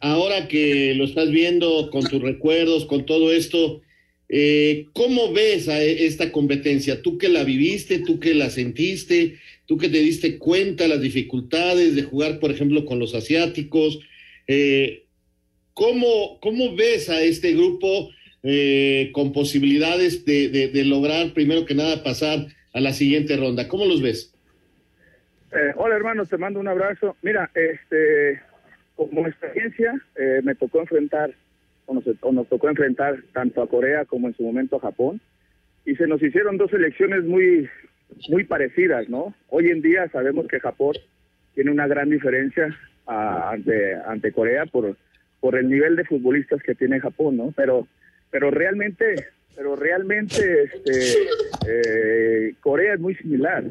[0.00, 3.82] ahora que lo estás viendo con tus recuerdos, con todo esto,
[4.30, 7.02] eh, ¿cómo ves a esta competencia?
[7.02, 11.02] Tú que la viviste, tú que la sentiste, tú que te diste cuenta de las
[11.02, 13.98] dificultades de jugar, por ejemplo, con los asiáticos.
[15.74, 18.08] ¿cómo, ¿Cómo ves a este grupo
[19.12, 23.66] con posibilidades de, de, de lograr, primero que nada, pasar a la siguiente ronda?
[23.68, 24.34] ¿Cómo los ves?
[25.50, 27.16] Eh, hola hermano, te mando un abrazo.
[27.22, 28.42] Mira, este,
[28.94, 31.32] como experiencia eh, me tocó enfrentar,
[31.86, 35.22] o nos, o nos, tocó enfrentar tanto a Corea como en su momento a Japón,
[35.86, 37.66] y se nos hicieron dos elecciones muy,
[38.28, 39.34] muy parecidas, ¿no?
[39.48, 40.96] Hoy en día sabemos que Japón
[41.54, 44.94] tiene una gran diferencia a, ante, ante Corea por,
[45.40, 47.54] por el nivel de futbolistas que tiene Japón, ¿no?
[47.56, 47.88] Pero,
[48.30, 51.28] pero realmente pero realmente este,
[51.66, 53.64] eh, Corea es muy similar.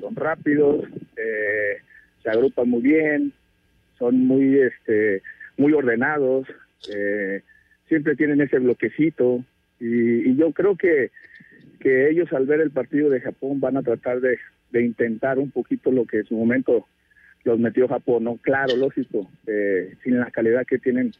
[0.00, 0.84] Son rápidos,
[1.16, 1.78] eh,
[2.22, 3.32] se agrupan muy bien,
[3.98, 5.22] son muy, este,
[5.56, 6.48] muy ordenados,
[6.92, 7.42] eh,
[7.88, 9.44] siempre tienen ese bloquecito
[9.78, 11.10] y, y, yo creo que,
[11.78, 14.38] que ellos al ver el partido de Japón van a tratar de,
[14.70, 16.86] de intentar un poquito lo que en su momento
[17.44, 18.36] los metió Japón, ¿no?
[18.36, 21.12] Claro, lógico, eh, sin la calidad que tienen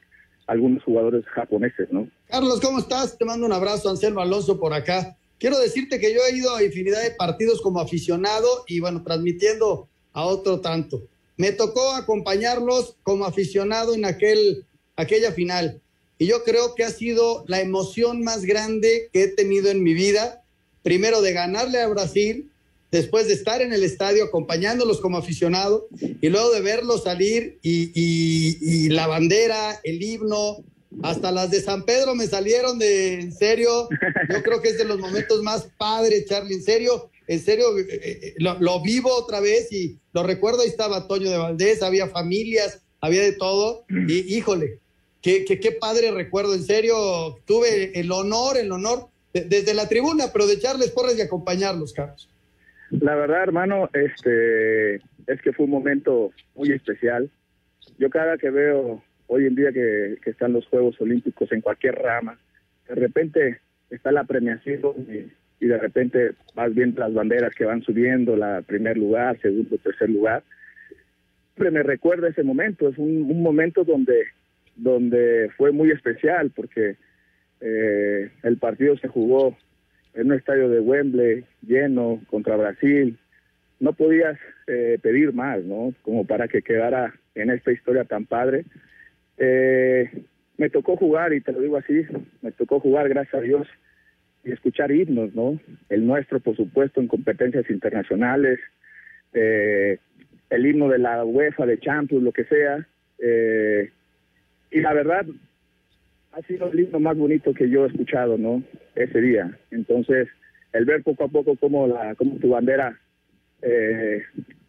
[0.51, 2.11] algunos jugadores japoneses, ¿no?
[2.29, 3.17] Carlos, ¿cómo estás?
[3.17, 5.17] Te mando un abrazo, Anselmo Alonso por acá.
[5.39, 9.89] Quiero decirte que yo he ido a infinidad de partidos como aficionado y bueno, transmitiendo
[10.13, 11.03] a otro tanto.
[11.37, 14.65] Me tocó acompañarlos como aficionado en aquel,
[14.97, 15.81] aquella final
[16.19, 19.95] y yo creo que ha sido la emoción más grande que he tenido en mi
[19.95, 20.43] vida.
[20.83, 22.50] Primero de ganarle a Brasil,
[22.91, 25.89] después de estar en el estadio acompañándolos como aficionado
[26.21, 30.65] y luego de verlos salir y, y, y, la bandera, el himno,
[31.03, 33.89] hasta las de San Pedro me salieron de, en serio,
[34.29, 37.87] yo creo que es de los momentos más padres, Charlie, en serio, en serio, eh,
[37.91, 42.09] eh, lo, lo, vivo otra vez y lo recuerdo, ahí estaba Toño de Valdés, había
[42.09, 44.81] familias, había de todo, y híjole,
[45.23, 49.89] qué, qué, qué padre recuerdo, en serio, tuve el honor, el honor, de, desde la
[49.89, 52.29] tribuna, pero de echarles porras y acompañarlos, Carlos.
[52.91, 57.31] La verdad, hermano, este es que fue un momento muy especial.
[57.99, 62.39] Yo cada que veo hoy en día que, están los Juegos Olímpicos en cualquier rama,
[62.89, 68.35] de repente está la premiación y, de repente vas viendo las banderas que van subiendo,
[68.35, 70.43] la primer lugar, segundo, tercer lugar.
[71.55, 74.25] Siempre me recuerda ese momento, es un, un momento donde,
[74.75, 76.97] donde fue muy especial porque
[77.61, 79.57] eh, el partido se jugó
[80.15, 83.19] en un estadio de Wembley lleno contra Brasil,
[83.79, 85.95] no podías eh, pedir más, ¿no?
[86.03, 88.65] Como para que quedara en esta historia tan padre.
[89.39, 90.11] Eh,
[90.59, 92.05] me tocó jugar, y te lo digo así,
[92.43, 93.67] me tocó jugar, gracias a Dios,
[94.45, 95.59] y escuchar himnos, ¿no?
[95.89, 98.59] El nuestro, por supuesto, en competencias internacionales,
[99.33, 99.99] eh,
[100.51, 102.87] el himno de la UEFA, de Champions, lo que sea.
[104.71, 105.27] Y la verdad,
[106.33, 108.63] ha sido el himno más bonito que yo he escuchado, ¿no?
[108.95, 109.59] Ese día.
[109.71, 110.29] Entonces,
[110.73, 112.99] el ver poco a poco cómo, la, cómo tu bandera
[113.63, 114.23] eh,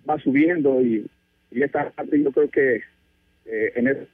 [0.09, 1.05] va subiendo y,
[1.51, 2.81] y, esta parte yo creo que
[3.45, 4.07] eh, en eso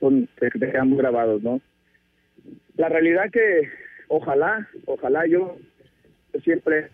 [0.00, 1.60] son, se quedan muy grabados, ¿no?
[2.76, 3.68] La realidad que
[4.08, 5.56] ojalá, ojalá yo,
[6.32, 6.88] yo siempre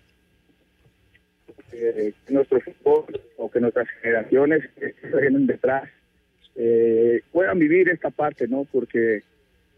[1.73, 3.05] eh, que nuestro fútbol
[3.37, 5.89] o que nuestras generaciones que vienen detrás
[6.55, 8.67] eh, puedan vivir esta parte, ¿no?
[8.71, 9.23] Porque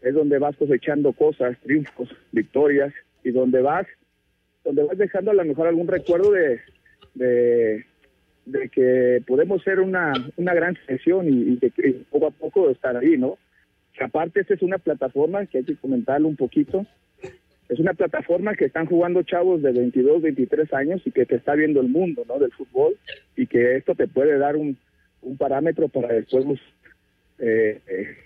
[0.01, 3.87] es donde vas cosechando cosas, triunfos, victorias, y donde vas,
[4.63, 6.59] donde vas dejando a lo mejor algún recuerdo de,
[7.13, 13.17] de, que podemos ser una, una gran sesión y, que poco a poco estar ahí,
[13.17, 13.37] ¿no?
[13.99, 16.85] Aparte esta es una plataforma que hay que comentarlo un poquito,
[17.69, 21.53] es una plataforma que están jugando chavos de 22, 23 años y que te está
[21.55, 22.39] viendo el mundo, ¿no?
[22.39, 22.97] Del fútbol
[23.35, 24.77] y que esto te puede dar un,
[25.21, 26.45] un parámetro para después
[27.39, 28.17] eh, eh,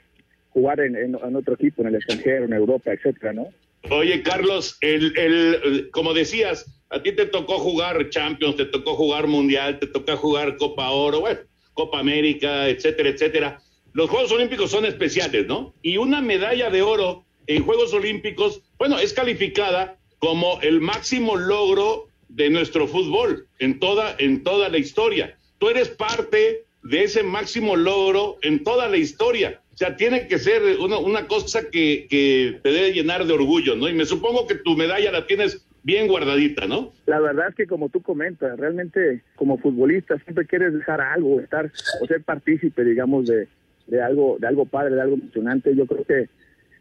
[0.55, 3.49] jugar en, otro equipo, en el extranjero, en Europa, etcétera, ¿no?
[3.91, 9.27] Oye, Carlos, el, el, como decías, a ti te tocó jugar Champions, te tocó jugar
[9.27, 11.41] Mundial, te tocó jugar Copa Oro, bueno,
[11.73, 13.59] Copa América, etcétera, etcétera.
[13.91, 15.73] Los Juegos Olímpicos son especiales, ¿no?
[15.81, 22.07] Y una medalla de oro en Juegos Olímpicos, bueno, es calificada como el máximo logro
[22.29, 25.37] de nuestro fútbol en toda, en toda la historia.
[25.57, 29.61] Tú eres parte de ese máximo logro en toda la historia.
[29.75, 33.75] O sea, tiene que ser una, una cosa que, que, te debe llenar de orgullo,
[33.75, 33.89] ¿no?
[33.89, 36.93] Y me supongo que tu medalla la tienes bien guardadita, ¿no?
[37.07, 41.69] La verdad es que como tú comentas, realmente como futbolista siempre quieres dejar algo, estar
[42.01, 43.49] o ser partícipe, digamos, de,
[43.87, 45.75] de algo, de algo padre, de algo emocionante.
[45.75, 46.29] Yo creo que,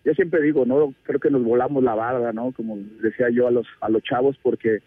[0.04, 2.52] yo siempre digo, no, creo que nos volamos la barda, ¿no?
[2.52, 4.82] Como decía yo a los, a los chavos, porque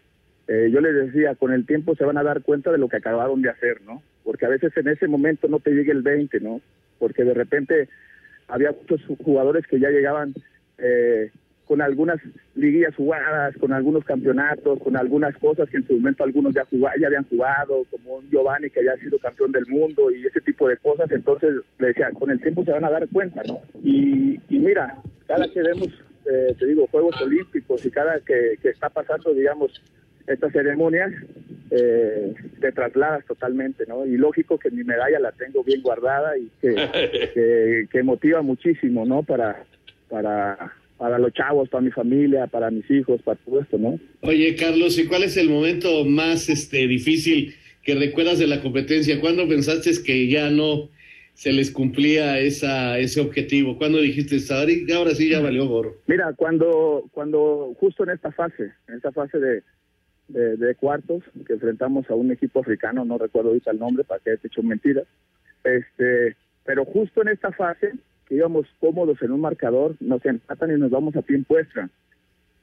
[0.48, 2.96] eh, yo les decía, con el tiempo se van a dar cuenta de lo que
[2.96, 4.02] acabaron de hacer, ¿no?
[4.24, 6.62] Porque a veces en ese momento no te llega el 20, ¿no?
[7.00, 7.90] Porque de repente
[8.48, 10.34] había muchos jugadores que ya llegaban
[10.78, 11.32] eh,
[11.68, 12.20] con algunas
[12.56, 16.96] liguillas jugadas, con algunos campeonatos, con algunas cosas que en su momento algunos ya, jugaba,
[17.00, 20.68] ya habían jugado, como un Giovanni que había sido campeón del mundo y ese tipo
[20.70, 21.12] de cosas.
[21.12, 23.60] Entonces, le decía, con el tiempo se van a dar cuenta, ¿no?
[23.84, 25.90] Y, y mira, cada que vemos,
[26.32, 29.84] eh, te digo, Juegos Olímpicos y cada que, que está pasando, digamos,
[30.28, 31.12] estas ceremonias,
[31.72, 34.06] eh, te trasladas totalmente, ¿no?
[34.06, 36.76] Y lógico que mi medalla la tengo bien guardada y que,
[37.34, 39.24] que, que motiva muchísimo, ¿no?
[39.24, 39.66] Para,
[40.10, 44.00] para, para los chavos, para mi familia, para mis hijos, para todo esto, ¿no?
[44.22, 49.20] Oye, Carlos, ¿y cuál es el momento más este difícil que recuerdas de la competencia?
[49.20, 50.90] ¿Cuándo pensaste que ya no
[51.34, 53.78] se les cumplía esa, ese objetivo?
[53.78, 54.38] ¿Cuándo dijiste,
[54.94, 55.96] ahora sí ya valió gorro?
[56.08, 59.64] Mira, cuando, cuando justo en esta fase, en esta fase de,
[60.28, 64.20] de, de, cuartos que enfrentamos a un equipo africano, no recuerdo ahorita el nombre para
[64.20, 65.06] que haya hecho mentiras,
[65.64, 66.36] este,
[66.66, 67.94] pero justo en esta fase
[68.28, 71.90] que íbamos cómodos en un marcador, nos empatan y nos vamos a pie en puestra.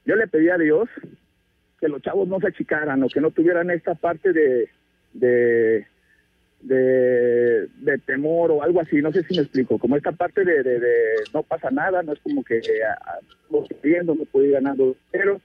[0.05, 0.87] Yo le pedí a Dios
[1.79, 4.69] que los chavos no se achicaran o que no tuvieran esta parte de,
[5.13, 5.85] de,
[6.61, 10.79] de, temor o algo así, no sé si me explico, como esta parte de, de,
[11.33, 12.61] no pasa nada, no es como que
[13.49, 15.41] vamos viendo, me puedo ir ganando, pero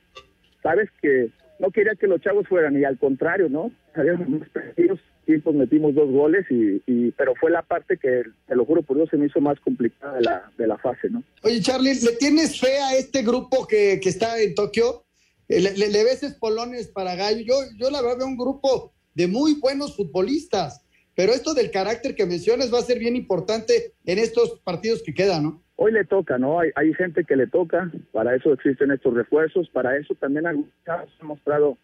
[0.62, 3.70] sabes que no quería que los chavos fueran, y al contrario, ¿no?
[3.94, 8.64] Más perdidos, tiempos metimos dos goles, y, y, pero fue la parte que, te lo
[8.64, 11.22] juro por Dios, se me hizo más complicada de la, de la fase, ¿no?
[11.42, 15.04] Oye, Charlie, ¿le tienes fe a este grupo que, que está en Tokio?
[15.48, 17.44] ¿Le, le, le ves espolones para gallo?
[17.44, 20.82] Yo, yo la verdad veo un grupo de muy buenos futbolistas,
[21.14, 25.12] pero esto del carácter que mencionas va a ser bien importante en estos partidos que
[25.12, 25.62] quedan, ¿no?
[25.82, 26.60] Hoy le toca, ¿no?
[26.60, 30.70] Hay, hay, gente que le toca, para eso existen estos refuerzos, para eso también algunos
[30.86, 31.78] han mostrado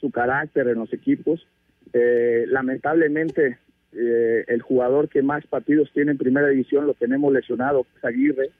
[0.00, 1.46] su carácter en los equipos.
[1.92, 3.58] Eh, lamentablemente,
[3.92, 8.04] eh, el jugador que más partidos tiene en primera división lo tenemos lesionado, que es
[8.04, 8.50] Aguirre.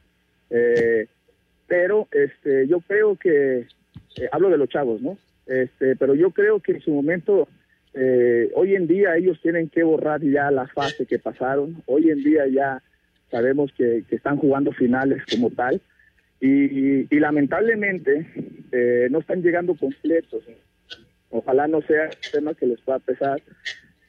[0.51, 1.09] Eh,
[1.67, 3.67] pero este, yo creo que,
[4.31, 5.19] hablo de los chavos, ¿no?
[5.47, 7.49] Este, pero yo creo que en su momento,
[8.55, 11.83] hoy en día ellos tienen que borrar ya la fase que pasaron.
[11.87, 12.83] Hoy en día ya
[13.31, 15.81] sabemos que, están jugando finales como tal
[16.41, 18.27] y, lamentablemente
[18.73, 20.45] eh, no están llegando completos.
[21.31, 23.41] Ojalá no sea un tema que les pueda pesar,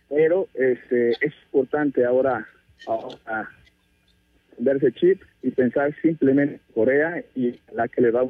[0.10, 2.48] pero este, es importante ahora,
[2.86, 3.50] ahora
[4.60, 8.28] verse chip y pensar simplemente en Corea y la que le va a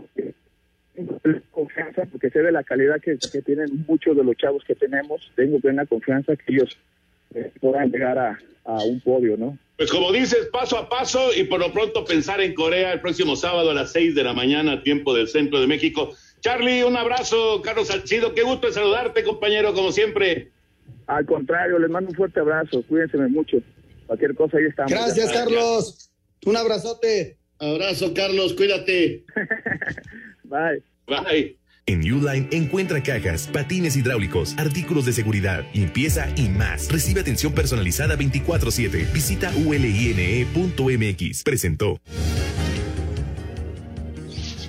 [1.52, 5.60] confianza porque sé de la calidad que, tienen muchos de los chavos que tenemos tengo
[5.60, 6.76] plena confianza que ellos
[7.36, 8.38] eh, puedan llegar a
[8.84, 9.58] un podio, ¿no?
[9.78, 13.36] Pues como dices, paso a paso y por lo pronto pensar en Corea el próximo
[13.36, 16.16] sábado a las 6 de la mañana, tiempo del centro de México.
[16.42, 20.52] Charlie, un abrazo, Carlos Salcido, qué gusto saludarte, compañero, como siempre.
[21.06, 23.58] Al contrario, les mando un fuerte abrazo, cuídense mucho.
[24.08, 24.92] Cualquier cosa ahí estamos.
[24.92, 26.12] Gracias, Carlos.
[26.46, 27.38] Un abrazote.
[27.60, 29.26] Abrazo, Carlos, cuídate.
[30.44, 30.82] Bye.
[31.06, 31.58] Bye.
[31.90, 36.92] En Uline encuentra cajas, patines hidráulicos, artículos de seguridad, limpieza y más.
[36.92, 39.08] Recibe atención personalizada 24/7.
[39.14, 41.44] Visita uline.mx.
[41.44, 42.02] Presentó.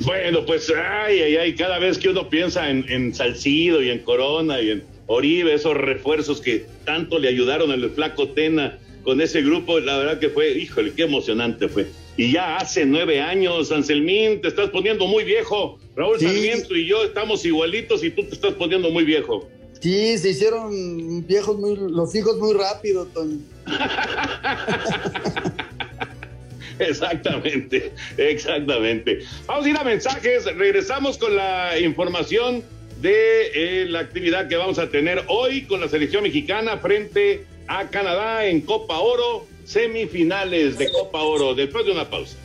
[0.03, 4.63] Bueno, pues ay, ay, ay, cada vez que uno piensa en, Salcido y en Corona
[4.63, 9.81] y en Oribe, esos refuerzos que tanto le ayudaron al flaco Tena con ese grupo,
[9.81, 11.89] la verdad que fue, híjole, qué emocionante fue.
[12.19, 15.79] Y ya hace nueve años, Anselmín, te estás poniendo muy viejo.
[15.95, 19.49] Raúl Sarmiento y yo estamos igualitos y tú te estás poniendo muy viejo.
[19.81, 23.39] Sí, se hicieron viejos muy, los hijos muy rápido, Toño.
[26.81, 29.21] exactamente, exactamente.
[29.47, 32.65] Vamos a ir a mensajes, regresamos con la información
[33.01, 37.89] de eh, la actividad que vamos a tener hoy con la selección mexicana frente a
[37.91, 42.37] Canadá en Copa Oro, semifinales de Copa Oro, después de una pausa.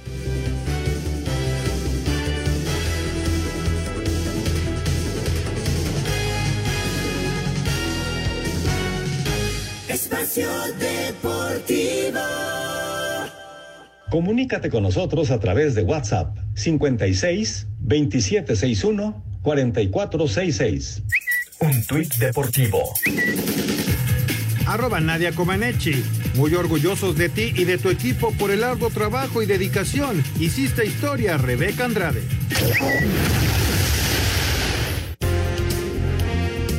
[9.87, 12.19] Espacio Deportivo.
[14.09, 21.03] Comunícate con nosotros a través de WhatsApp 56 2761 4466.
[21.61, 22.83] Un tuit deportivo.
[24.73, 26.03] Arroba Nadia Comaneci.
[26.33, 30.23] Muy orgullosos de ti y de tu equipo por el largo trabajo y dedicación.
[30.39, 32.23] Hiciste historia, Rebeca Andrade.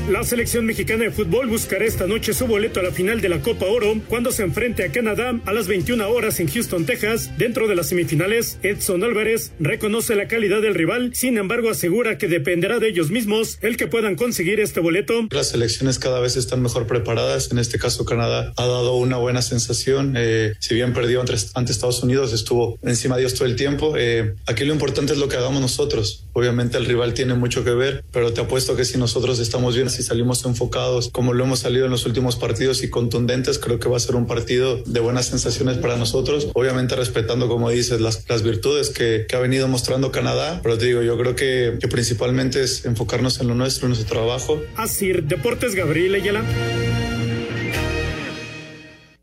[0.09, 3.41] La selección mexicana de fútbol buscará esta noche su boleto a la final de la
[3.41, 7.31] Copa Oro cuando se enfrente a Canadá a las 21 horas en Houston, Texas.
[7.39, 12.29] Dentro de las semifinales, Edson Álvarez reconoce la calidad del rival, sin embargo asegura que
[12.29, 15.27] dependerá de ellos mismos el que puedan conseguir este boleto.
[15.31, 17.51] Las selecciones cada vez están mejor preparadas.
[17.51, 20.17] En este caso, Canadá ha dado una buena sensación.
[20.19, 23.95] Eh, si bien perdió ante, ante, Estados Unidos, estuvo encima de ellos todo el tiempo.
[23.97, 26.27] Eh, aquí lo importante es lo que hagamos nosotros.
[26.35, 29.89] Obviamente el rival tiene mucho que ver, pero te apuesto que si nosotros estamos bien
[29.95, 33.89] si salimos enfocados como lo hemos salido en los últimos partidos y contundentes, creo que
[33.89, 36.49] va a ser un partido de buenas sensaciones para nosotros.
[36.55, 40.87] Obviamente respetando, como dices, las, las virtudes que, que, ha venido mostrando Canadá, pero te
[40.87, 44.61] digo, yo creo que, que principalmente es enfocarnos en lo nuestro, en nuestro trabajo.
[44.77, 46.45] Así, Deportes Gabriel Ayala.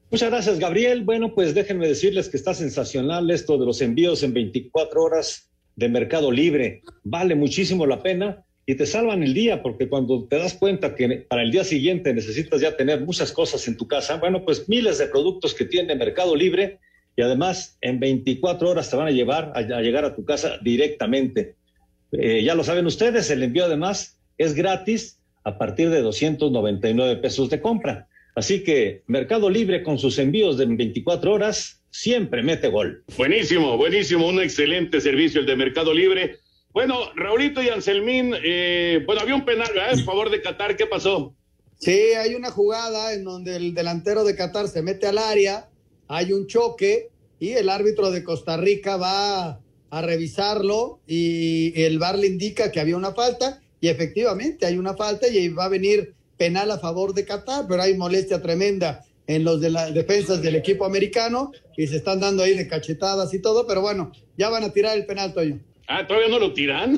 [0.10, 1.04] Muchas gracias, Gabriel.
[1.04, 5.88] Bueno, pues déjenme decirles que está sensacional esto de los envíos en 24 horas de
[5.88, 6.82] Mercado Libre.
[7.04, 11.26] Vale muchísimo la pena y te salvan el día, porque cuando te das cuenta que
[11.28, 14.98] para el día siguiente necesitas ya tener muchas cosas en tu casa, bueno, pues miles
[14.98, 16.80] de productos que tiene Mercado Libre
[17.16, 21.56] y además en 24 horas te van a llevar a, llegar a tu casa directamente.
[22.12, 27.50] Eh, ya lo saben ustedes, el envío además es gratis a partir de 299 pesos
[27.50, 28.08] de compra.
[28.36, 33.04] Así que Mercado Libre con sus envíos de 24 horas siempre mete gol.
[33.18, 36.38] Buenísimo, buenísimo, un excelente servicio el de Mercado Libre.
[36.74, 39.92] Bueno, Raulito y Anselmín, eh, bueno, había un penal, ¿verdad?
[39.92, 41.36] En favor de Qatar, ¿qué pasó?
[41.78, 45.70] Sí, hay una jugada en donde el delantero de Qatar se mete al área,
[46.08, 47.10] hay un choque
[47.40, 49.60] y el árbitro de Costa Rica va
[49.90, 54.94] a revisarlo y el VAR le indica que había una falta y efectivamente hay una
[54.94, 59.44] falta y va a venir penal a favor de Qatar, pero hay molestia tremenda en
[59.44, 63.40] los de las defensas del equipo americano y se están dando ahí de cachetadas y
[63.40, 65.60] todo, pero bueno, ya van a tirar el penal, Toño.
[65.94, 66.98] Ah, ¿todavía no lo tiran?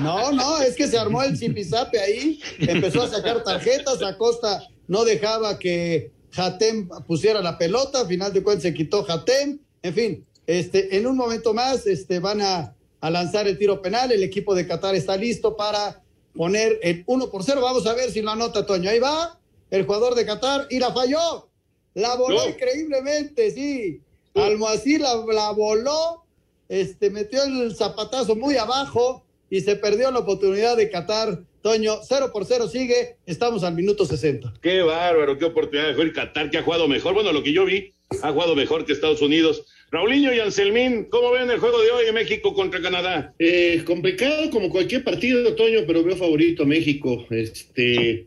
[0.00, 5.04] No, no, es que se armó el zipizape ahí, empezó a sacar tarjetas, Acosta no
[5.04, 10.26] dejaba que Hatem pusiera la pelota, al final de cuentas se quitó Hatem, en fin,
[10.46, 14.54] este, en un momento más este, van a, a lanzar el tiro penal, el equipo
[14.54, 16.00] de Qatar está listo para
[16.32, 19.36] poner el 1 por 0, vamos a ver si lo anota Toño, ahí va,
[19.68, 21.48] el jugador de Qatar y la falló,
[21.94, 22.48] la voló no.
[22.50, 24.00] increíblemente, sí,
[24.34, 26.27] Almohací la, la voló
[26.68, 31.40] este, metió el zapatazo muy abajo y se perdió la oportunidad de Qatar.
[31.62, 34.54] Toño, 0 por 0 sigue, estamos al minuto 60.
[34.60, 37.14] Qué bárbaro, qué oportunidad de Qatar que ha jugado mejor.
[37.14, 39.64] Bueno, lo que yo vi, ha jugado mejor que Estados Unidos.
[39.90, 43.34] Raulinho y Anselmín, ¿cómo ven el juego de hoy en México contra Canadá?
[43.38, 47.26] Eh, complicado como cualquier partido, Toño, pero veo favorito a México.
[47.30, 48.26] Este,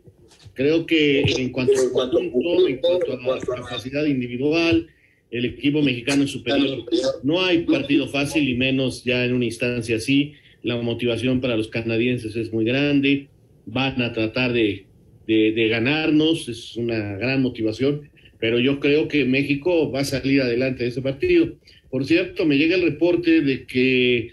[0.54, 2.30] creo que en cuanto, cuanto, en
[2.78, 4.88] cuanto a la capacidad individual,
[5.32, 6.84] el equipo mexicano es superior.
[7.22, 10.34] No hay partido fácil y menos ya en una instancia así.
[10.62, 13.28] La motivación para los canadienses es muy grande.
[13.64, 14.84] Van a tratar de,
[15.26, 18.10] de, ganarnos, es una gran motivación.
[18.38, 21.54] Pero yo creo que México va a salir adelante de ese partido.
[21.90, 24.32] Por cierto, me llega el reporte de que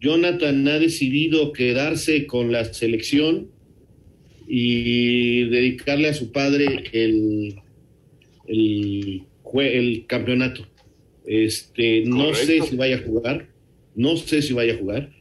[0.00, 3.48] Jonathan ha decidido quedarse con la selección
[4.48, 7.56] y dedicarle a su padre el,
[8.46, 10.66] el el campeonato.
[11.26, 13.48] Este, no sé si vaya a jugar,
[13.94, 15.12] no sé si vaya a jugar,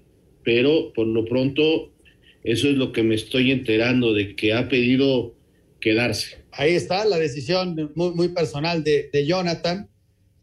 [0.44, 1.92] pero por lo pronto
[2.44, 5.36] eso es lo que me estoy enterando de que ha pedido
[5.82, 6.38] quedarse.
[6.52, 9.90] Ahí está la decisión muy, muy personal de, de Jonathan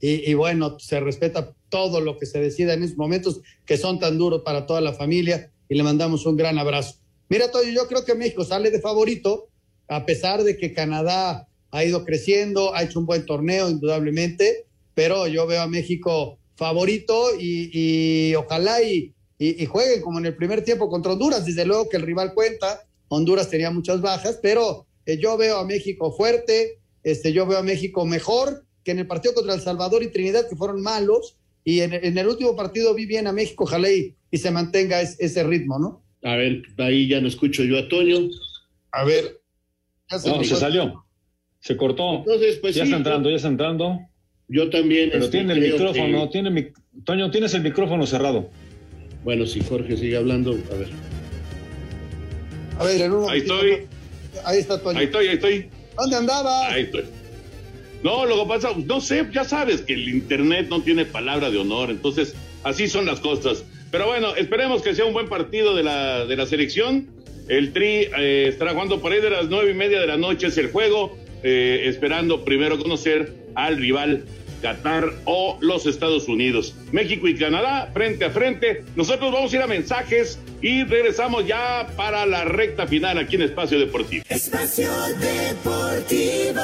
[0.01, 3.99] y, y, bueno, se respeta todo lo que se decida en estos momentos que son
[3.99, 6.97] tan duros para toda la familia y le mandamos un gran abrazo.
[7.29, 9.49] Mira, Toyo, yo creo que México sale de favorito
[9.89, 14.65] a pesar de que Canadá ha ido creciendo, ha hecho un buen torneo indudablemente,
[14.95, 20.27] pero yo veo a México favorito y, y ojalá y, y, y, jueguen como en
[20.27, 21.45] el primer tiempo contra Honduras.
[21.45, 25.67] Desde luego que el rival cuenta, Honduras tenía muchas bajas, pero eh, yo veo a
[25.67, 30.05] México fuerte, este, yo veo a México mejor que en el partido contra El Salvador
[30.05, 33.65] y Trinidad, que fueron malos, y en, en el último partido vi bien a México,
[33.65, 36.05] ojalá y, y se mantenga es, ese ritmo, ¿no?
[36.23, 38.29] A ver, ahí ya no escucho yo a Toño.
[38.93, 39.41] A ver.
[40.09, 41.05] Ya se salió.
[41.65, 42.17] Se cortó.
[42.19, 44.01] Entonces, pues ya sí, está entrando, ya está entrando.
[44.49, 45.09] Yo también.
[45.11, 46.67] Pero este, tiene el micrófono, que- tiene mi...
[47.05, 48.51] Toño, tienes el micrófono cerrado.
[49.25, 50.89] Bueno, si Jorge sigue hablando, a ver.
[52.79, 53.87] A ver, en un Ahí estoy.
[54.45, 54.99] Ahí está Toño.
[54.99, 55.71] Ahí estoy, ahí estoy.
[55.97, 56.69] ¿Dónde andaba?
[56.71, 57.05] Ahí estoy.
[58.03, 61.57] No, lo que pasa, no sé, ya sabes que el internet no tiene palabra de
[61.57, 63.65] honor, entonces así son las cosas.
[63.91, 67.09] Pero bueno, esperemos que sea un buen partido de la, de la selección.
[67.49, 70.49] El Tri eh, estará jugando por ahí de las nueve y media de la noche,
[70.49, 74.25] es el juego, eh, esperando primero conocer al rival
[74.65, 76.75] Qatar o los Estados Unidos.
[76.91, 78.83] México y Canadá frente a frente.
[78.97, 83.43] Nosotros vamos a ir a mensajes y regresamos ya para la recta final aquí en
[83.43, 84.25] Espacio Deportivo.
[84.31, 84.91] Espacio
[85.21, 86.63] Deportivo.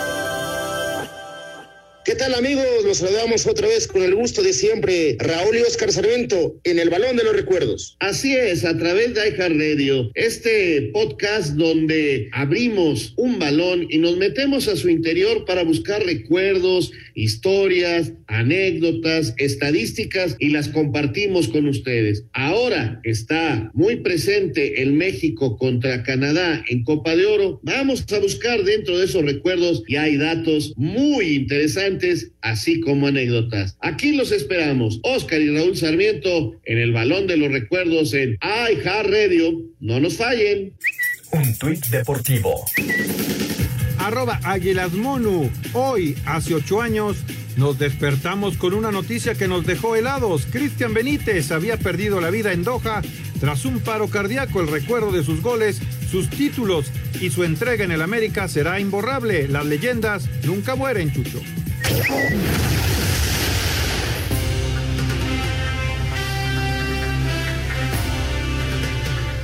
[2.03, 2.65] ¿Qué tal amigos?
[2.87, 5.17] Los saludamos otra vez con el gusto de siempre.
[5.19, 7.97] Raúl y Oscar Sarmiento en el Balón de los Recuerdos.
[8.01, 14.67] Así es, a través de iHeartRadio, este podcast donde abrimos un balón y nos metemos
[14.69, 22.25] a su interior para buscar recuerdos, historias, anécdotas, estadísticas y las compartimos con ustedes.
[22.33, 27.61] Ahora está muy presente el México contra Canadá en Copa de Oro.
[27.63, 31.90] Vamos a buscar dentro de esos recuerdos y hay datos muy interesantes,
[32.43, 33.77] así como anécdotas.
[33.81, 39.63] Aquí los esperamos, Oscar y Raúl Sarmiento en el Balón de los Recuerdos en iHeartRadio.
[39.81, 40.75] No nos fallen.
[41.33, 42.65] Un tuit deportivo.
[43.99, 45.51] Arroba Águilas Monu.
[45.73, 47.19] Hoy, hace ocho años,
[47.57, 50.47] nos despertamos con una noticia que nos dejó helados.
[50.51, 53.03] Cristian Benítez había perdido la vida en Doha
[53.41, 54.61] tras un paro cardíaco.
[54.61, 55.81] El recuerdo de sus goles,
[56.11, 59.49] sus títulos y su entrega en el América será imborrable.
[59.49, 61.41] Las leyendas nunca mueren, Chucho.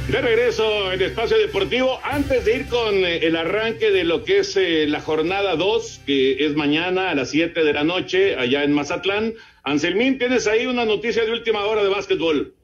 [0.09, 4.39] De regreso en Espacio Deportivo, antes de ir con eh, el arranque de lo que
[4.39, 8.63] es eh, la jornada 2, que es mañana a las 7 de la noche, allá
[8.63, 9.35] en Mazatlán.
[9.65, 12.55] Anselmín, tienes ahí una noticia de última hora de básquetbol.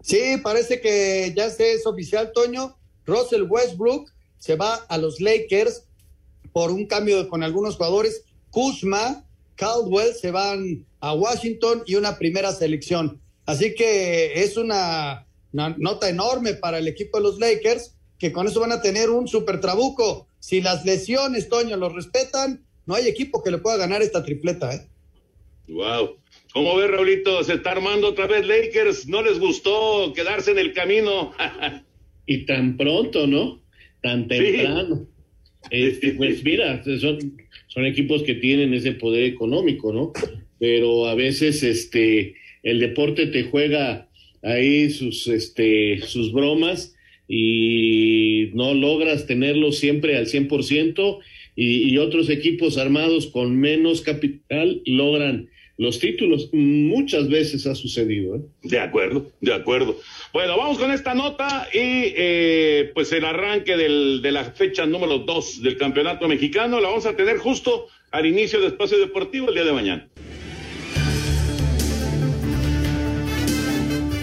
[0.00, 2.76] Sí, parece que ya se es oficial, Toño.
[3.04, 5.88] Russell Westbrook se va a los Lakers
[6.52, 8.22] por un cambio con algunos jugadores.
[8.54, 9.26] Kuzma,
[9.56, 13.20] Caldwell se van a Washington y una primera selección.
[13.46, 18.46] Así que es una, una nota enorme para el equipo de los Lakers, que con
[18.46, 20.28] eso van a tener un super trabuco.
[20.38, 24.72] Si las lesiones, Toño, los respetan, no hay equipo que le pueda ganar esta tripleta,
[24.72, 24.86] ¿eh?
[25.66, 26.18] Wow.
[26.52, 27.42] ¿Cómo ves, Raulito?
[27.42, 29.08] Se está armando otra vez Lakers.
[29.08, 31.32] ¿No les gustó quedarse en el camino?
[32.26, 33.60] y tan pronto, ¿no?
[34.00, 35.08] Tan temprano.
[35.70, 37.36] Este, pues mira, son,
[37.68, 40.12] son equipos que tienen ese poder económico, ¿no?
[40.58, 44.08] Pero a veces este el deporte te juega
[44.42, 46.94] ahí sus este sus bromas
[47.28, 51.18] y no logras tenerlo siempre al 100%
[51.56, 56.48] y, y otros equipos armados con menos capital logran los títulos.
[56.52, 58.36] Muchas veces ha sucedido.
[58.36, 58.40] ¿eh?
[58.62, 59.98] De acuerdo, de acuerdo.
[60.32, 65.18] Bueno, vamos con esta nota y eh, pues el arranque del, de la fecha número
[65.18, 69.54] 2 del Campeonato Mexicano la vamos a tener justo al inicio de Espacio Deportivo el
[69.54, 70.08] día de mañana.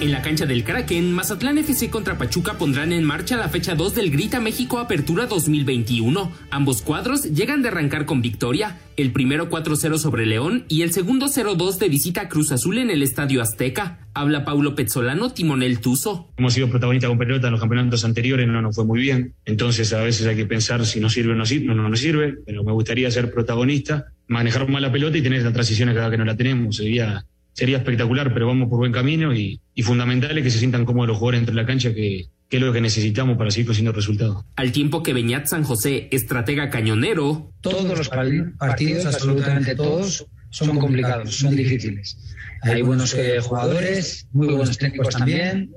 [0.01, 3.93] En la cancha del Kraken, Mazatlán FC contra Pachuca pondrán en marcha la fecha 2
[3.93, 6.31] del Grita México Apertura 2021.
[6.49, 11.27] Ambos cuadros llegan de arrancar con victoria, el primero 4-0 sobre León y el segundo
[11.27, 13.99] 0-2 de visita a Cruz Azul en el Estadio Azteca.
[14.15, 16.33] Habla Paulo Pezzolano, timonel Tuzo.
[16.35, 19.35] Hemos sido protagonistas con pelota en los campeonatos anteriores, no nos fue muy bien.
[19.45, 22.39] Entonces a veces hay que pensar si nos sirve o no no, no nos sirve,
[22.43, 26.17] pero me gustaría ser protagonista, manejar mal la pelota y tener la transición cada que
[26.17, 26.77] no la tenemos.
[26.77, 27.23] Sería
[27.53, 31.09] sería espectacular, pero vamos por buen camino y, y fundamental es que se sientan cómodos
[31.09, 34.43] los jugadores entre la cancha, que, que es lo que necesitamos para seguir consiguiendo resultados.
[34.55, 37.51] Al tiempo que Beñat San José, estratega cañonero.
[37.61, 42.17] Todos los partidos, absolutamente todos, son complicados, son difíciles.
[42.61, 45.71] Hay buenos eh, jugadores, muy buenos técnicos también,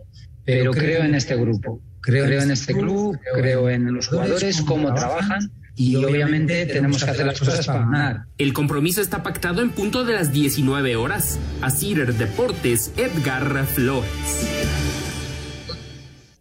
[0.45, 5.51] pero creo en este grupo, creo en este club, creo en los jugadores, cómo trabajan
[5.77, 8.25] y obviamente tenemos que hacer las cosas para ganar.
[8.39, 11.39] El compromiso está pactado en punto de las 19 horas.
[11.63, 14.11] A Cider Deportes, Edgar Flores.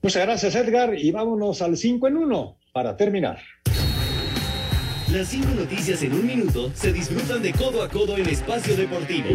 [0.02, 3.40] Muchas gracias, Edgar, y vámonos al 5 en 1 para terminar.
[5.12, 9.30] Las cinco noticias en un minuto se disfrutan de codo a codo en Espacio Deportivo.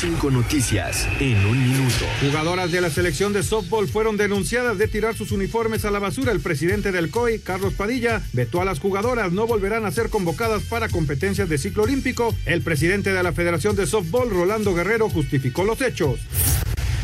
[0.00, 2.04] Cinco noticias en un minuto.
[2.20, 6.30] Jugadoras de la selección de softball fueron denunciadas de tirar sus uniformes a la basura.
[6.30, 9.32] El presidente del COI, Carlos Padilla, vetó a las jugadoras.
[9.32, 12.32] No volverán a ser convocadas para competencias de ciclo olímpico.
[12.46, 16.20] El presidente de la Federación de Softball, Rolando Guerrero, justificó los hechos.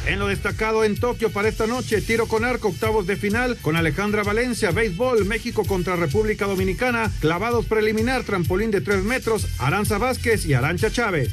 [0.06, 3.74] En lo destacado en Tokio para esta noche, tiro con arco, octavos de final con
[3.74, 10.46] Alejandra Valencia, béisbol, México contra República Dominicana, clavados preliminar, trampolín de tres metros, Aranza Vázquez
[10.46, 11.32] y Arancha Chávez.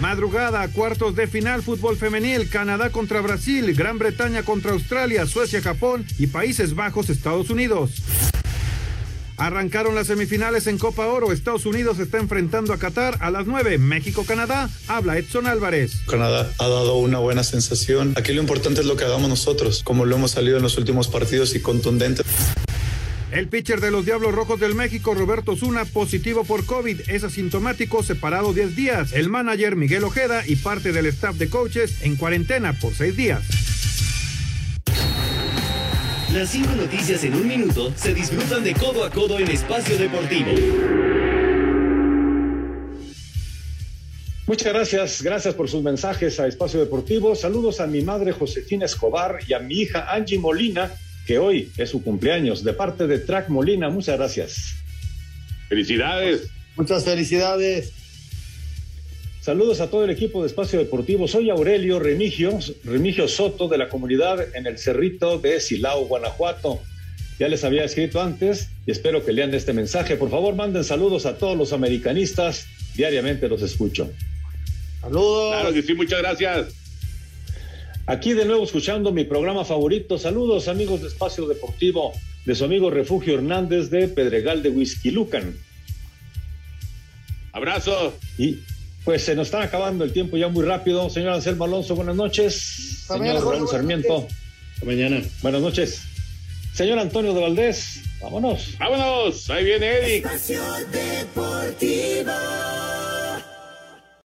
[0.00, 6.04] Madrugada, cuartos de final, fútbol femenil, Canadá contra Brasil, Gran Bretaña contra Australia, Suecia, Japón
[6.18, 8.02] y Países Bajos, Estados Unidos.
[9.38, 11.30] Arrancaron las semifinales en Copa Oro.
[11.30, 13.76] Estados Unidos está enfrentando a Qatar a las 9.
[13.78, 14.70] México-Canadá.
[14.88, 15.92] Habla Edson Álvarez.
[16.06, 18.14] Canadá ha dado una buena sensación.
[18.16, 21.08] Aquí lo importante es lo que hagamos nosotros, como lo hemos salido en los últimos
[21.08, 22.22] partidos y contundente.
[23.36, 28.02] El pitcher de los Diablos Rojos del México, Roberto Zuna, positivo por COVID, es asintomático,
[28.02, 29.12] separado 10 días.
[29.12, 33.42] El manager Miguel Ojeda y parte del staff de coaches en cuarentena por 6 días.
[36.32, 40.52] Las cinco noticias en un minuto se disfrutan de codo a codo en Espacio Deportivo.
[44.46, 47.34] Muchas gracias, gracias por sus mensajes a Espacio Deportivo.
[47.34, 50.90] Saludos a mi madre Josefina Escobar y a mi hija Angie Molina,
[51.26, 53.88] que hoy es su cumpleaños, de parte de Track Molina.
[53.88, 54.76] Muchas gracias.
[55.68, 56.48] Felicidades.
[56.76, 57.92] Muchas felicidades.
[59.40, 61.28] Saludos a todo el equipo de Espacio Deportivo.
[61.28, 66.80] Soy Aurelio Remigio, Remigio Soto de la comunidad en el Cerrito de Silao, Guanajuato.
[67.38, 70.16] Ya les había escrito antes y espero que lean este mensaje.
[70.16, 72.66] Por favor, manden saludos a todos los americanistas.
[72.94, 74.10] Diariamente los escucho.
[75.00, 75.52] Saludos.
[75.52, 76.85] Claro que sí, muchas gracias.
[78.06, 80.16] Aquí de nuevo escuchando mi programa favorito.
[80.16, 82.12] Saludos amigos de Espacio Deportivo,
[82.44, 85.56] de su amigo Refugio Hernández de Pedregal de Whisky Lucan.
[87.52, 88.14] Abrazo.
[88.38, 88.58] Y
[89.04, 91.10] pues se nos está acabando el tiempo ya muy rápido.
[91.10, 92.98] Señor Anselmo Alonso, buenas noches.
[93.02, 94.28] Hasta Señor mañana, Jorge, Raúl buenas Sarmiento,
[94.74, 95.22] Hasta mañana.
[95.42, 96.02] buenas noches.
[96.74, 98.76] Señor Antonio de Valdés, vámonos.
[98.78, 99.50] Vámonos.
[99.50, 100.26] Ahí viene Eric.
[100.26, 102.30] Espacio Deportivo.